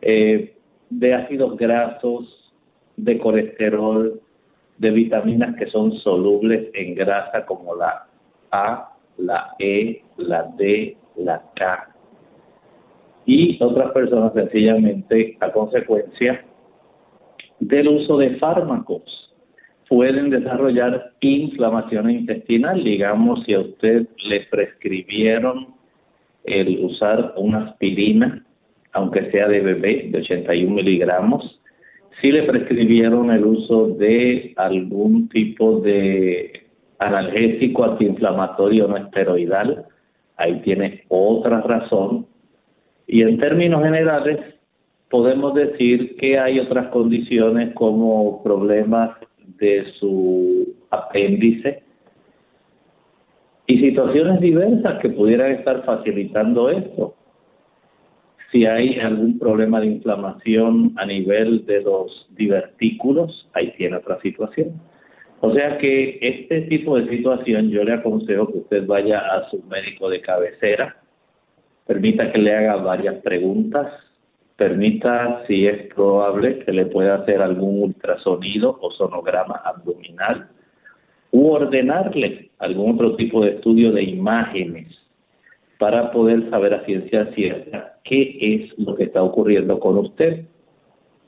[0.00, 0.54] eh,
[0.88, 2.52] de ácidos grasos,
[2.96, 4.20] de colesterol,
[4.78, 8.06] de vitaminas que son solubles en grasa como la
[8.50, 11.88] A, la E, la D, la K.
[13.26, 16.44] Y otras personas sencillamente a consecuencia
[17.60, 19.02] del uso de fármacos
[19.88, 22.82] pueden desarrollar inflamación intestinal.
[22.82, 25.68] Digamos, si a usted le prescribieron
[26.44, 28.44] el usar una aspirina,
[28.92, 31.60] aunque sea de bebé, de 81 miligramos,
[32.20, 36.61] si le prescribieron el uso de algún tipo de
[37.06, 39.86] analgésico antiinflamatorio no esteroidal,
[40.36, 42.26] ahí tiene otra razón.
[43.06, 44.38] Y en términos generales,
[45.10, 49.10] podemos decir que hay otras condiciones como problemas
[49.58, 51.82] de su apéndice
[53.66, 57.14] y situaciones diversas que pudieran estar facilitando esto
[58.52, 64.72] si hay algún problema de inflamación a nivel de los divertículos, ahí tiene otra situación.
[65.44, 69.60] O sea que este tipo de situación yo le aconsejo que usted vaya a su
[69.64, 70.96] médico de cabecera,
[71.84, 73.92] permita que le haga varias preguntas,
[74.56, 80.48] permita si es probable que le pueda hacer algún ultrasonido o sonograma abdominal
[81.32, 84.96] u ordenarle algún otro tipo de estudio de imágenes
[85.80, 90.44] para poder saber a ciencia cierta qué es lo que está ocurriendo con usted.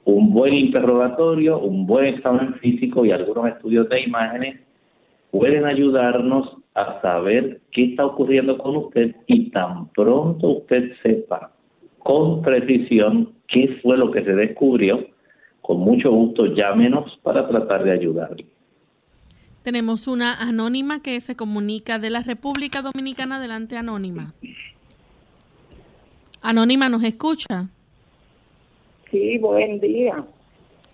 [0.05, 4.61] Un buen interrogatorio, un buen examen físico y algunos estudios de imágenes
[5.31, 11.53] pueden ayudarnos a saber qué está ocurriendo con usted y tan pronto usted sepa
[11.99, 15.07] con precisión qué fue lo que se descubrió,
[15.63, 18.47] con mucho gusto llámenos para tratar de ayudarle.
[19.63, 23.37] Tenemos una anónima que se comunica de la República Dominicana.
[23.37, 24.35] Adelante, anónima.
[26.43, 27.71] Anónima, ¿nos escucha?
[29.15, 30.25] Sí, buen día.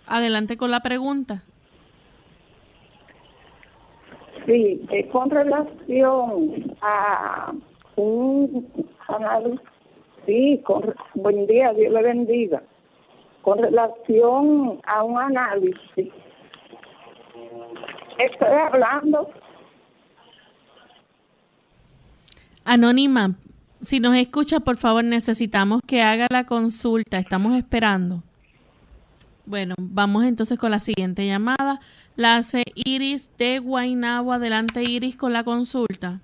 [0.07, 1.43] Adelante con la pregunta.
[4.45, 7.51] Sí, eh, con relación a
[7.97, 8.71] un
[9.09, 9.61] análisis,
[10.27, 12.63] sí, con, buen día, Dios le bendiga.
[13.41, 16.13] Con relación a un análisis
[18.19, 19.31] Estoy hablando.
[22.67, 23.31] Anónima,
[23.81, 27.19] si nos escucha, por favor, necesitamos que haga la consulta.
[27.19, 28.23] Estamos esperando.
[29.47, 31.81] Bueno, vamos entonces con la siguiente llamada.
[32.17, 34.33] La hace Iris de Guaynabo.
[34.33, 36.21] Adelante, Iris, con la consulta.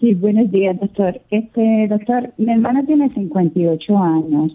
[0.00, 1.20] Sí, buenos días, doctor.
[1.30, 4.52] Este, doctor, mi hermana tiene 58 años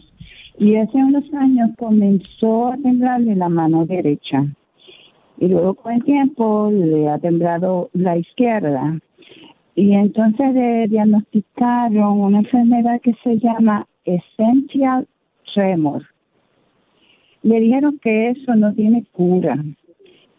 [0.59, 4.45] y hace unos años comenzó a temblarle la mano derecha
[5.39, 8.99] y luego con el tiempo le ha temblado la izquierda.
[9.77, 15.07] Y entonces le diagnosticaron una enfermedad que se llama Essential
[15.53, 16.01] tremor.
[17.43, 19.63] Le dijeron que eso no tiene cura.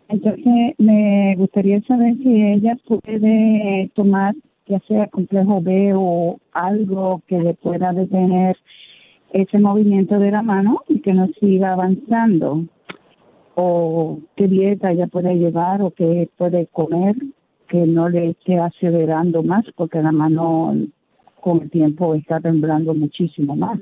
[0.09, 4.35] Entonces, me gustaría saber si ella puede tomar
[4.67, 8.57] ya sea complejo B o algo que le pueda detener
[9.33, 12.65] ese movimiento de la mano y que no siga avanzando
[13.55, 17.15] o qué dieta ella puede llevar o qué puede comer
[17.69, 20.75] que no le esté acelerando más porque la mano
[21.41, 23.79] con el tiempo está temblando muchísimo más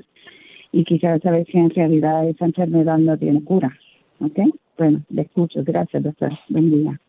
[0.71, 3.75] y quisiera saber si en realidad esa enfermedad no tiene cura.
[4.19, 4.39] ¿Ok?
[4.77, 5.61] Bueno, le escucho.
[5.63, 6.31] Gracias, doctor.
[6.49, 6.99] Buen día.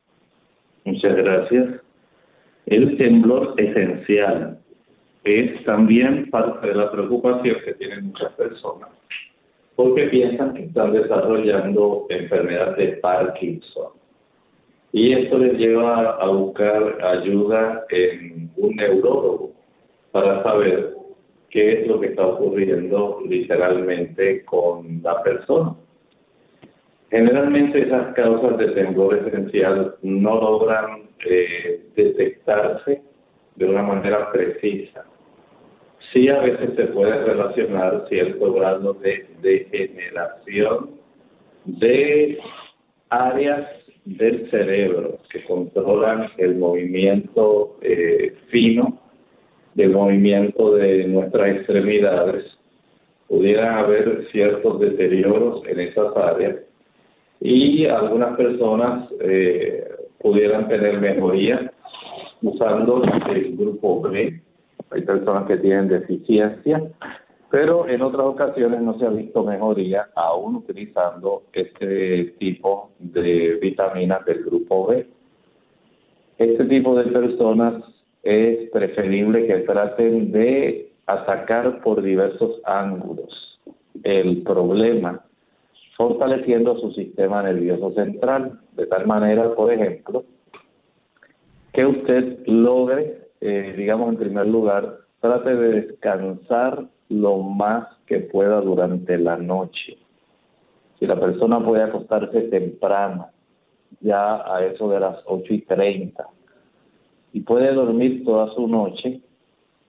[0.84, 1.80] Muchas gracias.
[2.66, 4.58] El temblor esencial
[5.24, 8.90] es también parte de la preocupación que tienen muchas personas,
[9.74, 13.92] porque piensan que están desarrollando enfermedad de Parkinson.
[14.92, 19.52] Y esto les lleva a buscar ayuda en un neurólogo
[20.12, 20.94] para saber
[21.50, 25.74] qué es lo que está ocurriendo literalmente con la persona.
[27.10, 33.02] Generalmente esas causas de temblor esencial no logran eh, detectarse
[33.56, 35.04] de una manera precisa.
[36.12, 40.90] Sí a veces se puede relacionar cierto grado de degeneración
[41.64, 42.38] de
[43.10, 43.66] áreas
[44.16, 48.98] del cerebro que controlan el movimiento eh, fino,
[49.74, 52.44] del movimiento de nuestras extremidades.
[53.28, 56.56] Pudieran haber ciertos deterioros en esas áreas
[57.40, 59.86] y algunas personas eh,
[60.20, 61.70] pudieran tener mejoría
[62.42, 64.40] usando el grupo B.
[64.90, 66.82] Hay personas que tienen deficiencia,
[67.50, 74.24] pero en otras ocasiones no se ha visto mejoría aún utilizando este tipo de vitaminas
[74.26, 75.06] del grupo B.
[76.36, 77.82] Este tipo de personas
[78.22, 83.60] es preferible que traten de atacar por diversos ángulos
[84.04, 85.24] el problema
[85.98, 90.24] fortaleciendo su sistema nervioso central, de tal manera, por ejemplo,
[91.72, 98.60] que usted logre, eh, digamos, en primer lugar, trate de descansar lo más que pueda
[98.60, 99.96] durante la noche.
[100.98, 103.28] Si la persona puede acostarse temprano,
[104.00, 106.26] ya a eso de las ocho y treinta,
[107.32, 109.20] y puede dormir toda su noche,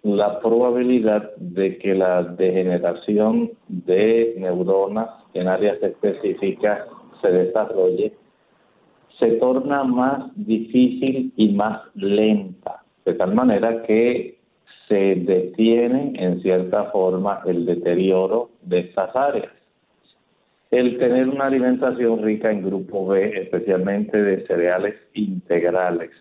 [0.03, 6.87] la probabilidad de que la degeneración de neuronas en áreas específicas
[7.21, 8.13] se desarrolle
[9.19, 14.38] se torna más difícil y más lenta, de tal manera que
[14.89, 19.53] se detiene en cierta forma el deterioro de estas áreas.
[20.71, 26.11] El tener una alimentación rica en grupo B, especialmente de cereales integrales,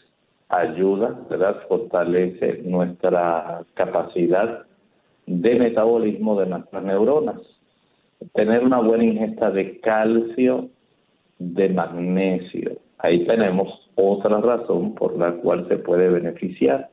[0.49, 1.63] ayuda, ¿verdad?
[1.67, 4.65] Fortalece nuestra capacidad
[5.27, 7.41] de metabolismo de nuestras neuronas.
[8.35, 10.69] Tener una buena ingesta de calcio,
[11.39, 12.73] de magnesio.
[12.99, 16.89] Ahí tenemos otra razón por la cual se puede beneficiar.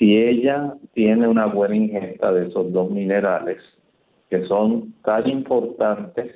[0.00, 3.58] Si ella tiene una buena ingesta de esos dos minerales,
[4.30, 6.34] que son tan importantes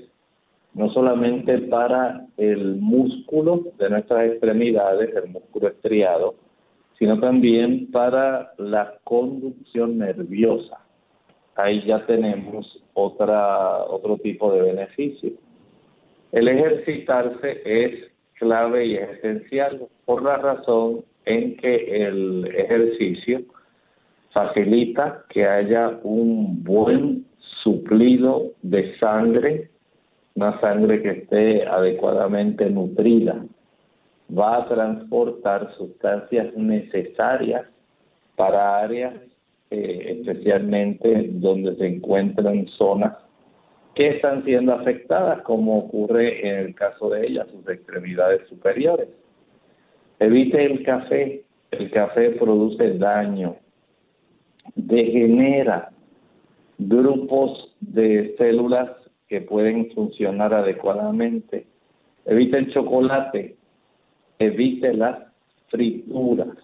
[0.74, 6.34] no solamente para el músculo de nuestras extremidades, el músculo estriado,
[6.98, 10.80] sino también para la conducción nerviosa.
[11.54, 15.30] Ahí ya tenemos otra, otro tipo de beneficio.
[16.32, 23.42] El ejercitarse es clave y esencial por la razón en que el ejercicio
[24.32, 27.26] facilita que haya un buen
[27.62, 29.70] suplido de sangre
[30.36, 33.44] una sangre que esté adecuadamente nutrida
[34.36, 37.66] va a transportar sustancias necesarias
[38.34, 39.14] para áreas
[39.70, 43.16] eh, especialmente donde se encuentran zonas
[43.94, 49.08] que están siendo afectadas, como ocurre en el caso de ellas, sus extremidades superiores.
[50.18, 53.56] Evite el café, el café produce daño,
[54.74, 55.90] degenera
[56.78, 58.90] grupos de células
[59.28, 61.66] que pueden funcionar adecuadamente.
[62.26, 63.56] Evite el chocolate,
[64.38, 65.18] evite las
[65.68, 66.56] frituras.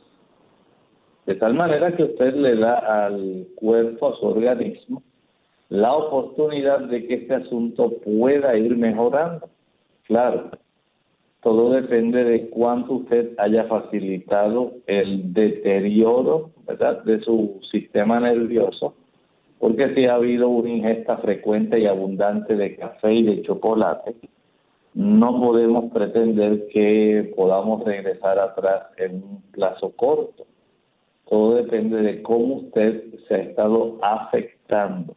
[1.26, 5.02] De tal manera que usted le da al cuerpo, a su organismo,
[5.68, 9.48] la oportunidad de que este asunto pueda ir mejorando.
[10.04, 10.50] Claro,
[11.42, 17.02] todo depende de cuánto usted haya facilitado el deterioro ¿verdad?
[17.04, 18.94] de su sistema nervioso
[19.60, 24.16] porque si ha habido una ingesta frecuente y abundante de café y de chocolate,
[24.94, 30.46] no podemos pretender que podamos regresar atrás en un plazo corto.
[31.28, 35.14] Todo depende de cómo usted se ha estado afectando.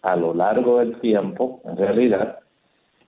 [0.00, 2.38] a lo largo del tiempo, en realidad,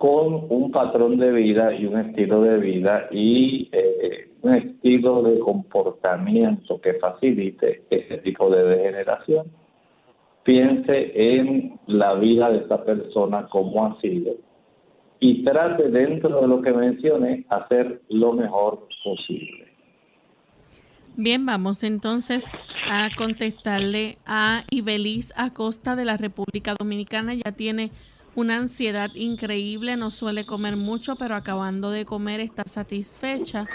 [0.01, 5.39] con un patrón de vida y un estilo de vida y eh, un estilo de
[5.41, 9.49] comportamiento que facilite ese tipo de degeneración.
[10.43, 14.33] Piense en la vida de esta persona como ha sido
[15.19, 19.67] y trate dentro de lo que mencioné hacer lo mejor posible.
[21.19, 22.51] Bien, vamos entonces
[22.91, 27.35] a contestarle a Ibeliz Acosta de la República Dominicana.
[27.35, 27.91] Ya tiene
[28.41, 33.67] una ansiedad increíble, no suele comer mucho, pero acabando de comer está satisfecha,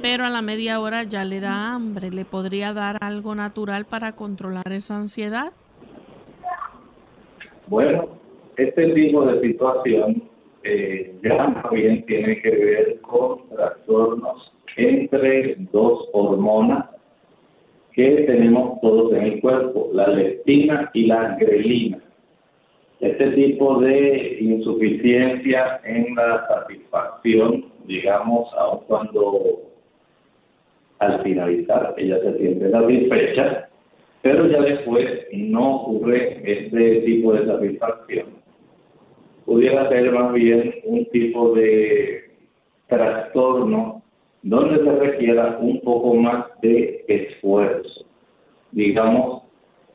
[0.00, 2.10] pero a la media hora ya le da hambre.
[2.10, 5.52] ¿Le podría dar algo natural para controlar esa ansiedad?
[7.66, 8.08] Bueno,
[8.56, 10.22] este tipo de situación
[10.62, 16.86] eh, ya bien tiene que ver con trastornos entre dos hormonas
[17.92, 21.98] que tenemos todos en el cuerpo, la leptina y la grelina.
[23.00, 29.62] Este tipo de insuficiencia en la satisfacción, digamos, aun cuando
[31.00, 33.68] al finalizar ella se siente satisfecha,
[34.22, 38.26] pero ya después no ocurre este tipo de satisfacción.
[39.44, 42.30] Pudiera ser más bien un tipo de
[42.88, 44.02] trastorno
[44.42, 48.06] donde se requiera un poco más de esfuerzo.
[48.72, 49.43] Digamos,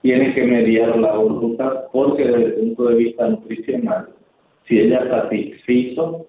[0.02, 4.10] tiene que mediar la voluntad porque desde el punto de vista nutricional,
[4.68, 6.26] si ella satisfizo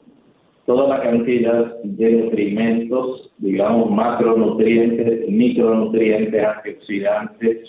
[0.66, 7.68] toda la cantidad de nutrimentos, digamos macronutrientes, micronutrientes, antioxidantes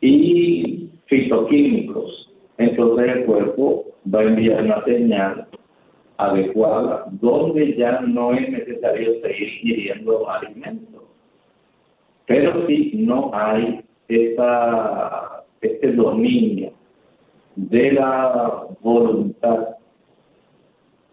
[0.00, 5.46] y fitoquímicos, entonces el cuerpo va a enviar una señal
[6.16, 11.02] adecuada donde ya no es necesario seguir ingiriendo alimentos.
[12.26, 16.72] Pero si no hay esta, este dominio
[17.56, 19.68] de la voluntad,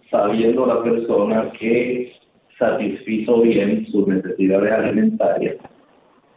[0.09, 2.13] sabiendo la persona que
[2.57, 5.57] satisfizo bien sus necesidades alimentarias,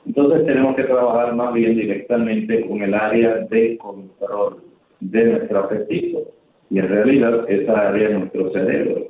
[0.06, 4.62] entonces tenemos que trabajar más bien directamente con el área de control
[5.00, 6.32] de nuestro apetito
[6.70, 9.08] y en realidad esa área de nuestro cerebro.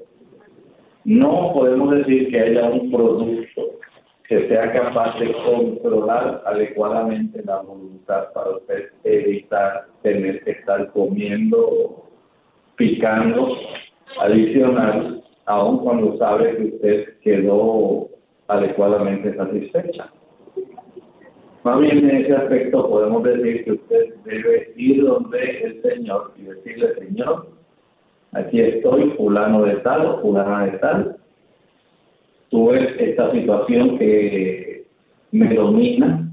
[1.05, 3.68] No podemos decir que haya un producto
[4.29, 12.05] que sea capaz de controlar adecuadamente la voluntad para usted evitar tener que estar comiendo,
[12.76, 13.57] picando
[14.20, 18.11] adicional, aun cuando sabe que usted quedó
[18.49, 20.11] adecuadamente satisfecha.
[21.64, 26.43] Más bien en ese aspecto podemos decir que usted debe ir donde el Señor y
[26.43, 27.49] decirle, Señor,
[28.33, 31.18] aquí estoy, fulano de tal fulana de tal,
[32.51, 34.85] tú ves esta situación que
[35.33, 36.31] me domina,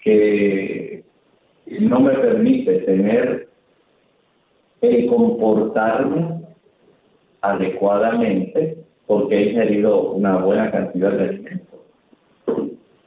[0.00, 1.04] que
[1.80, 3.48] no me permite tener
[4.80, 6.42] el comportarme
[7.40, 11.80] adecuadamente porque he ingerido una buena cantidad de alimentos.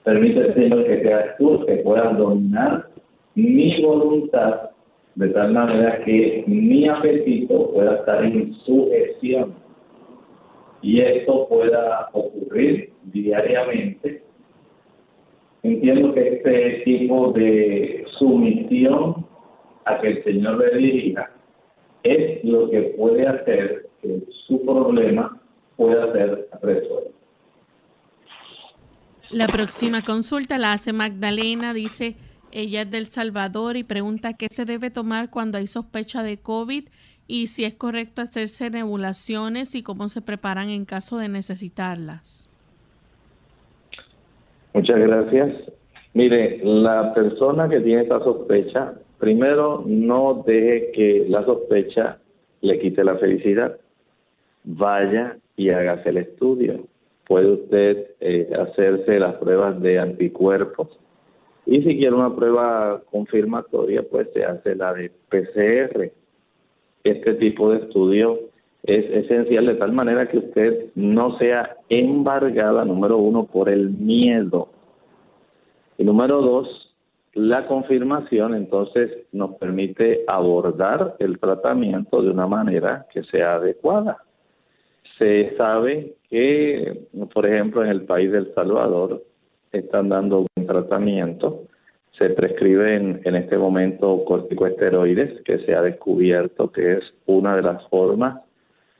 [0.03, 2.87] Permite, Señor, que seas tú que puedas dominar
[3.35, 4.71] mi voluntad
[5.15, 9.53] de tal manera que mi apetito pueda estar en sujeción
[10.81, 14.23] y esto pueda ocurrir diariamente.
[15.63, 19.25] Entiendo que este tipo de sumisión
[19.85, 21.31] a que el Señor le dirija
[22.03, 25.41] es lo que puede hacer que su problema
[25.75, 27.11] pueda ser resuelto.
[29.31, 32.15] La próxima consulta la hace Magdalena, dice,
[32.51, 36.85] ella es del Salvador y pregunta qué se debe tomar cuando hay sospecha de COVID
[37.29, 42.49] y si es correcto hacerse nebulaciones y cómo se preparan en caso de necesitarlas.
[44.73, 45.55] Muchas gracias.
[46.13, 52.17] Mire, la persona que tiene esta sospecha, primero no deje que la sospecha
[52.59, 53.77] le quite la felicidad.
[54.65, 56.83] Vaya y hágase el estudio
[57.29, 60.89] puede usted eh, hacerse las pruebas de anticuerpos.
[61.67, 66.11] Y si quiere una prueba confirmatoria, pues se hace la de PCR.
[67.09, 68.39] Este tipo de estudio
[68.83, 74.69] es esencial de tal manera que usted no sea embargada, número uno, por el miedo.
[75.97, 76.95] Y número dos,
[77.33, 84.17] la confirmación entonces nos permite abordar el tratamiento de una manera que sea adecuada.
[85.17, 89.23] Se sabe que, por ejemplo, en el país del Salvador
[89.71, 91.63] están dando un tratamiento.
[92.19, 97.87] Se prescriben en este momento corticoesteroides, que se ha descubierto que es una de las
[97.87, 98.41] formas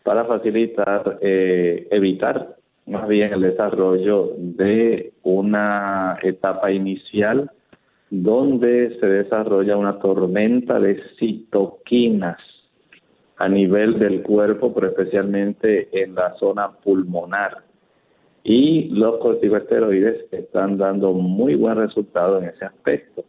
[0.04, 2.56] para facilitar, eh, evitar
[2.88, 7.52] más bien el desarrollo de una etapa inicial
[8.10, 12.40] donde se desarrolla una tormenta de citoquinas
[13.38, 17.69] a nivel del cuerpo, pero especialmente en la zona pulmonar.
[18.52, 23.24] Y los corticosteroides están dando muy buen resultado en ese aspecto.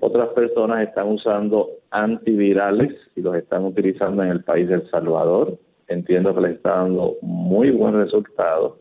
[0.00, 5.56] Otras personas están usando antivirales y los están utilizando en el país de El Salvador.
[5.88, 8.76] Entiendo que les está dando muy buen resultado.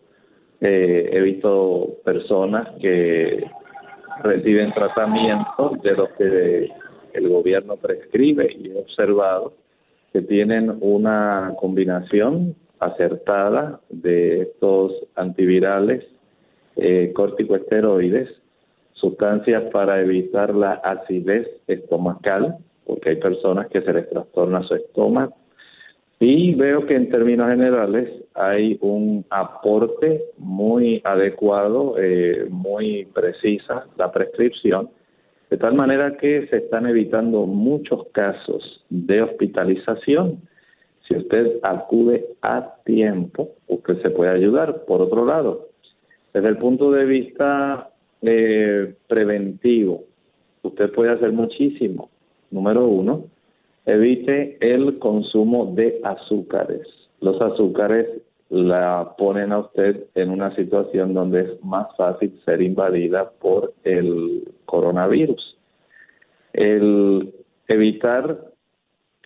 [0.60, 3.50] Eh, he visto personas que
[4.22, 6.72] reciben tratamiento de los que
[7.14, 9.54] el gobierno prescribe y he observado
[10.12, 12.54] que tienen una combinación
[12.86, 16.06] acertada de estos antivirales
[16.76, 18.30] eh, corticoesteroides,
[18.94, 25.36] sustancias para evitar la acidez estomacal, porque hay personas que se les trastorna su estómago,
[26.20, 34.10] y veo que en términos generales hay un aporte muy adecuado, eh, muy precisa la
[34.12, 34.90] prescripción,
[35.50, 40.40] de tal manera que se están evitando muchos casos de hospitalización.
[41.08, 44.86] Si usted acude a tiempo, usted se puede ayudar.
[44.86, 45.68] Por otro lado,
[46.34, 47.90] desde el punto de vista
[48.22, 50.04] eh, preventivo,
[50.62, 52.10] usted puede hacer muchísimo.
[52.52, 53.26] Número uno,
[53.86, 56.88] Evite el consumo de azúcares.
[57.20, 58.08] Los azúcares
[58.50, 64.48] la ponen a usted en una situación donde es más fácil ser invadida por el
[64.66, 65.58] coronavirus.
[66.54, 67.34] El
[67.68, 68.53] evitar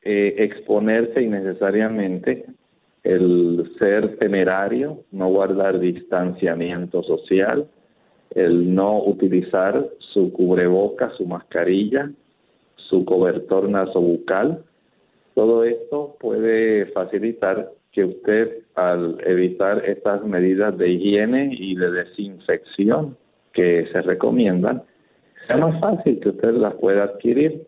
[0.10, 2.46] eh, exponerse innecesariamente,
[3.04, 7.68] el ser temerario, no guardar distanciamiento social,
[8.32, 12.10] el no utilizar su cubreboca, su mascarilla,
[12.78, 14.64] su cobertor nasobucal.
[15.36, 23.18] Todo esto puede facilitar que usted, al evitar estas medidas de higiene y de desinfección
[23.52, 24.84] que se recomiendan,
[25.48, 27.67] sea más fácil que usted las pueda adquirir.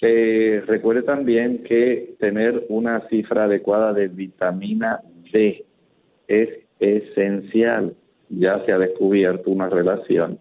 [0.00, 5.00] Eh, recuerde también que tener una cifra adecuada de vitamina
[5.32, 5.64] D
[6.28, 7.94] es esencial.
[8.28, 10.38] Ya se ha descubierto una relación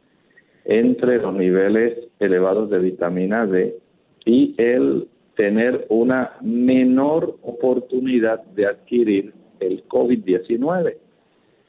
[0.65, 3.77] entre los niveles elevados de vitamina D
[4.25, 10.97] y el tener una menor oportunidad de adquirir el COVID-19.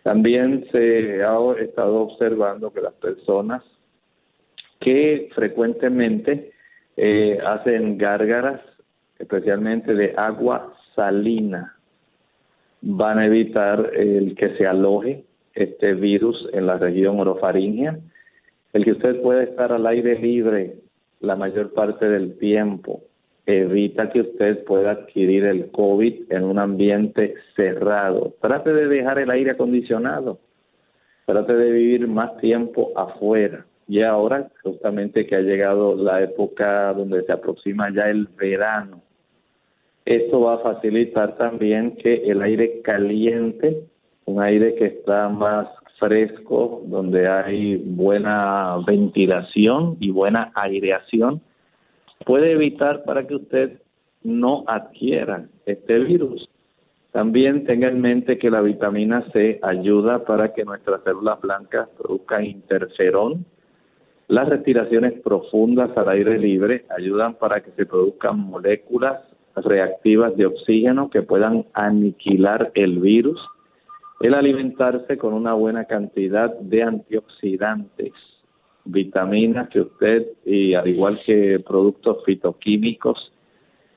[0.03, 3.63] También se ha estado observando que las personas
[4.81, 6.53] que frecuentemente
[7.01, 8.61] eh, hacen gárgaras,
[9.21, 11.77] especialmente de agua salina,
[12.83, 15.25] van a evitar el que se aloje
[15.55, 17.99] este virus en la región orofaringea.
[18.73, 20.75] El que usted pueda estar al aire libre
[21.21, 23.05] la mayor parte del tiempo.
[23.47, 28.35] Evita que usted pueda adquirir el COVID en un ambiente cerrado.
[28.41, 30.41] Trate de dejar el aire acondicionado.
[31.27, 33.65] Trate de vivir más tiempo afuera.
[33.89, 39.01] Y ahora, justamente que ha llegado la época donde se aproxima ya el verano,
[40.05, 43.85] esto va a facilitar también que el aire caliente,
[44.27, 45.69] un aire que está más
[45.99, 51.41] fresco, donde hay buena ventilación y buena aireación,
[52.25, 53.81] puede evitar para que usted
[54.23, 56.49] no adquiera este virus.
[57.13, 62.45] También tenga en mente que la vitamina C ayuda para que nuestras células blancas produzcan
[62.45, 63.45] interferón.
[64.29, 69.23] Las respiraciones profundas al aire libre ayudan para que se produzcan moléculas
[69.57, 73.41] reactivas de oxígeno que puedan aniquilar el virus
[74.21, 78.13] el alimentarse con una buena cantidad de antioxidantes,
[78.85, 83.33] vitaminas que usted, y al igual que productos fitoquímicos,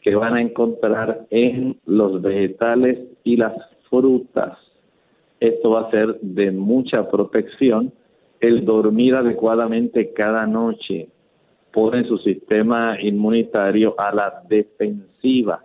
[0.01, 3.53] que van a encontrar en los vegetales y las
[3.89, 4.57] frutas.
[5.39, 7.91] Esto va a ser de mucha protección.
[8.41, 11.07] El dormir adecuadamente cada noche
[11.71, 15.63] pone su sistema inmunitario a la defensiva.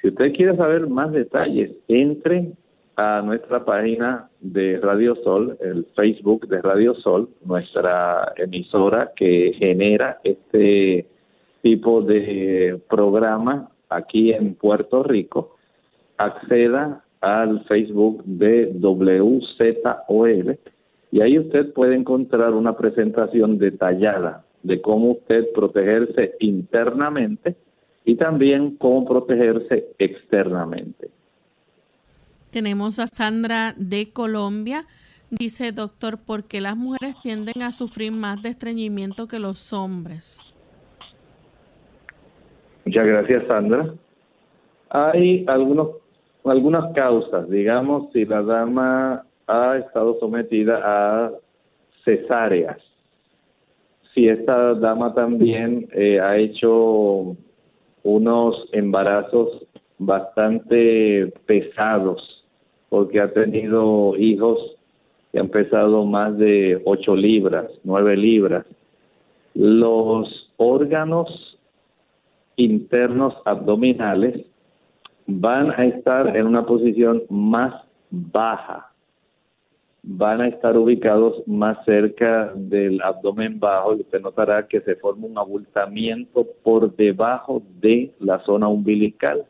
[0.00, 2.52] Si usted quiere saber más detalles, entre
[2.96, 10.18] a nuestra página de Radio Sol, el Facebook de Radio Sol, nuestra emisora que genera
[10.24, 11.06] este
[11.62, 15.56] tipo de programa aquí en Puerto Rico,
[16.16, 20.58] acceda al Facebook de WZOL
[21.10, 27.56] y ahí usted puede encontrar una presentación detallada de cómo usted protegerse internamente
[28.04, 31.10] y también cómo protegerse externamente.
[32.50, 34.86] Tenemos a Sandra de Colombia.
[35.30, 40.52] Dice, doctor, ¿por qué las mujeres tienden a sufrir más de estreñimiento que los hombres?
[42.86, 43.94] Muchas gracias, Sandra.
[44.88, 45.88] Hay algunos,
[46.44, 51.32] algunas causas, digamos, si la dama ha estado sometida a
[52.04, 52.78] cesáreas,
[54.18, 57.36] Sí, esta dama también eh, ha hecho
[58.02, 59.64] unos embarazos
[59.98, 62.44] bastante pesados
[62.88, 64.58] porque ha tenido hijos
[65.30, 68.66] que han pesado más de 8 libras, 9 libras.
[69.54, 71.58] Los órganos
[72.56, 74.44] internos abdominales
[75.26, 77.74] van a estar en una posición más
[78.10, 78.90] baja,
[80.10, 85.26] van a estar ubicados más cerca del abdomen bajo y usted notará que se forma
[85.26, 89.44] un abultamiento por debajo de la zona umbilical.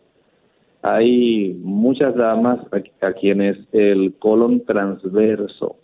[0.83, 2.59] Hay muchas damas
[3.01, 5.77] a, quienes el colon transverso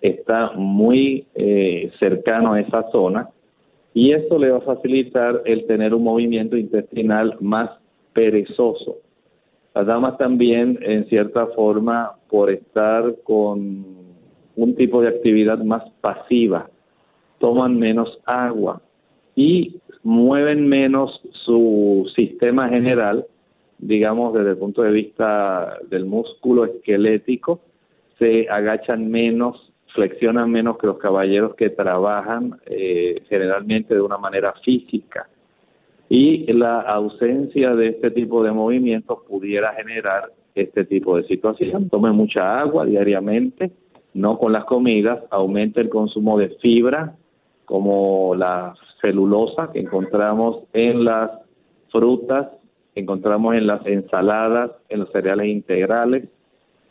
[0.00, 3.28] está muy eh, cercano a esa zona
[3.92, 7.70] y esto le va a facilitar el tener un movimiento intestinal más
[8.14, 8.96] perezoso.
[9.74, 14.03] Las damas también, en cierta forma, por estar con
[14.56, 16.68] un tipo de actividad más pasiva,
[17.38, 18.80] toman menos agua
[19.34, 23.26] y mueven menos su sistema general,
[23.78, 27.60] digamos desde el punto de vista del músculo esquelético,
[28.18, 34.52] se agachan menos, flexionan menos que los caballeros que trabajan eh, generalmente de una manera
[34.64, 35.28] física
[36.08, 41.88] y la ausencia de este tipo de movimientos pudiera generar este tipo de situación.
[41.88, 43.72] Tome mucha agua diariamente,
[44.14, 47.14] no con las comidas, aumente el consumo de fibra
[47.64, 51.30] como la celulosa que encontramos en las
[51.90, 52.48] frutas,
[52.94, 56.28] encontramos en las ensaladas, en los cereales integrales,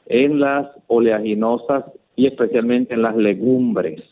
[0.05, 4.03] en las oleaginosas y especialmente en las legumbres.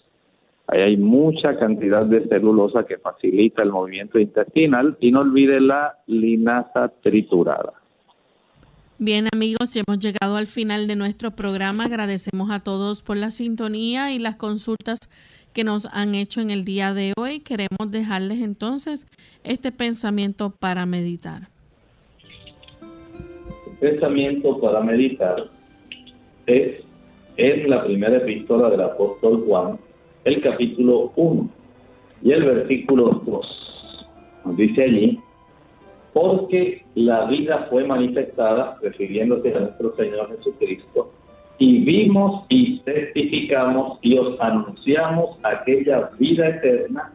[0.67, 5.97] Ahí hay mucha cantidad de celulosa que facilita el movimiento intestinal y no olvide la
[6.07, 7.73] linaza triturada.
[9.03, 11.85] Bien amigos, hemos llegado al final de nuestro programa.
[11.85, 14.99] Agradecemos a todos por la sintonía y las consultas
[15.53, 17.39] que nos han hecho en el día de hoy.
[17.39, 19.07] Queremos dejarles entonces
[19.43, 21.47] este pensamiento para meditar.
[23.81, 25.49] El pensamiento para meditar
[26.45, 26.83] es
[27.37, 29.79] en la primera epístola del apóstol Juan,
[30.25, 31.49] el capítulo 1
[32.21, 33.45] y el versículo 2.
[34.45, 35.19] Nos dice allí,
[36.13, 41.11] porque la vida fue manifestada, refiriéndose a nuestro Señor Jesucristo,
[41.57, 47.13] y vimos y testificamos y os anunciamos aquella vida eterna,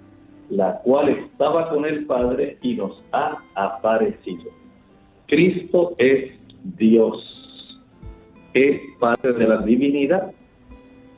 [0.51, 4.51] la cual estaba con el Padre y nos ha aparecido.
[5.27, 6.33] Cristo es
[6.79, 7.81] Dios,
[8.55, 10.33] es Padre de la divinidad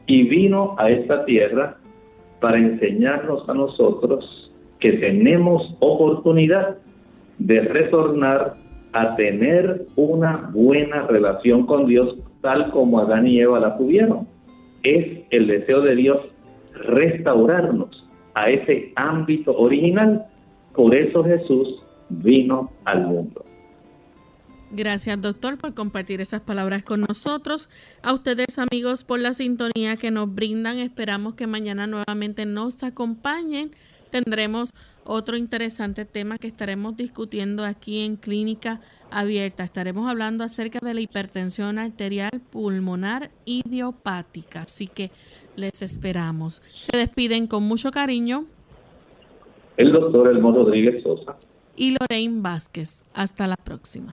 [0.07, 1.77] y vino a esta tierra
[2.41, 4.51] para enseñarnos a nosotros
[4.81, 6.79] que tenemos oportunidad
[7.39, 8.55] de retornar
[8.93, 14.27] a tener una buena relación con Dios tal como Adán y Eva la tuvieron.
[14.83, 16.19] Es el deseo de Dios
[16.73, 20.27] restaurarnos a ese ámbito original.
[20.75, 23.45] Por eso Jesús vino al mundo.
[24.71, 27.71] Gracias, doctor, por compartir esas palabras con nosotros.
[28.03, 30.79] A ustedes, amigos, por la sintonía que nos brindan.
[30.79, 33.71] Esperamos que mañana nuevamente nos acompañen.
[34.11, 38.81] Tendremos otro interesante tema que estaremos discutiendo aquí en Clínica
[39.11, 39.65] Abierta.
[39.65, 44.63] Estaremos hablando acerca de la hipertensión arterial pulmonar idiopática.
[44.63, 45.11] Así que
[45.57, 46.63] les esperamos.
[46.77, 48.47] Se despiden con mucho cariño.
[49.77, 51.37] El doctor Elmo Rodríguez Sosa.
[51.77, 53.05] Y Lorraine Vázquez.
[53.15, 54.13] Hasta la próxima.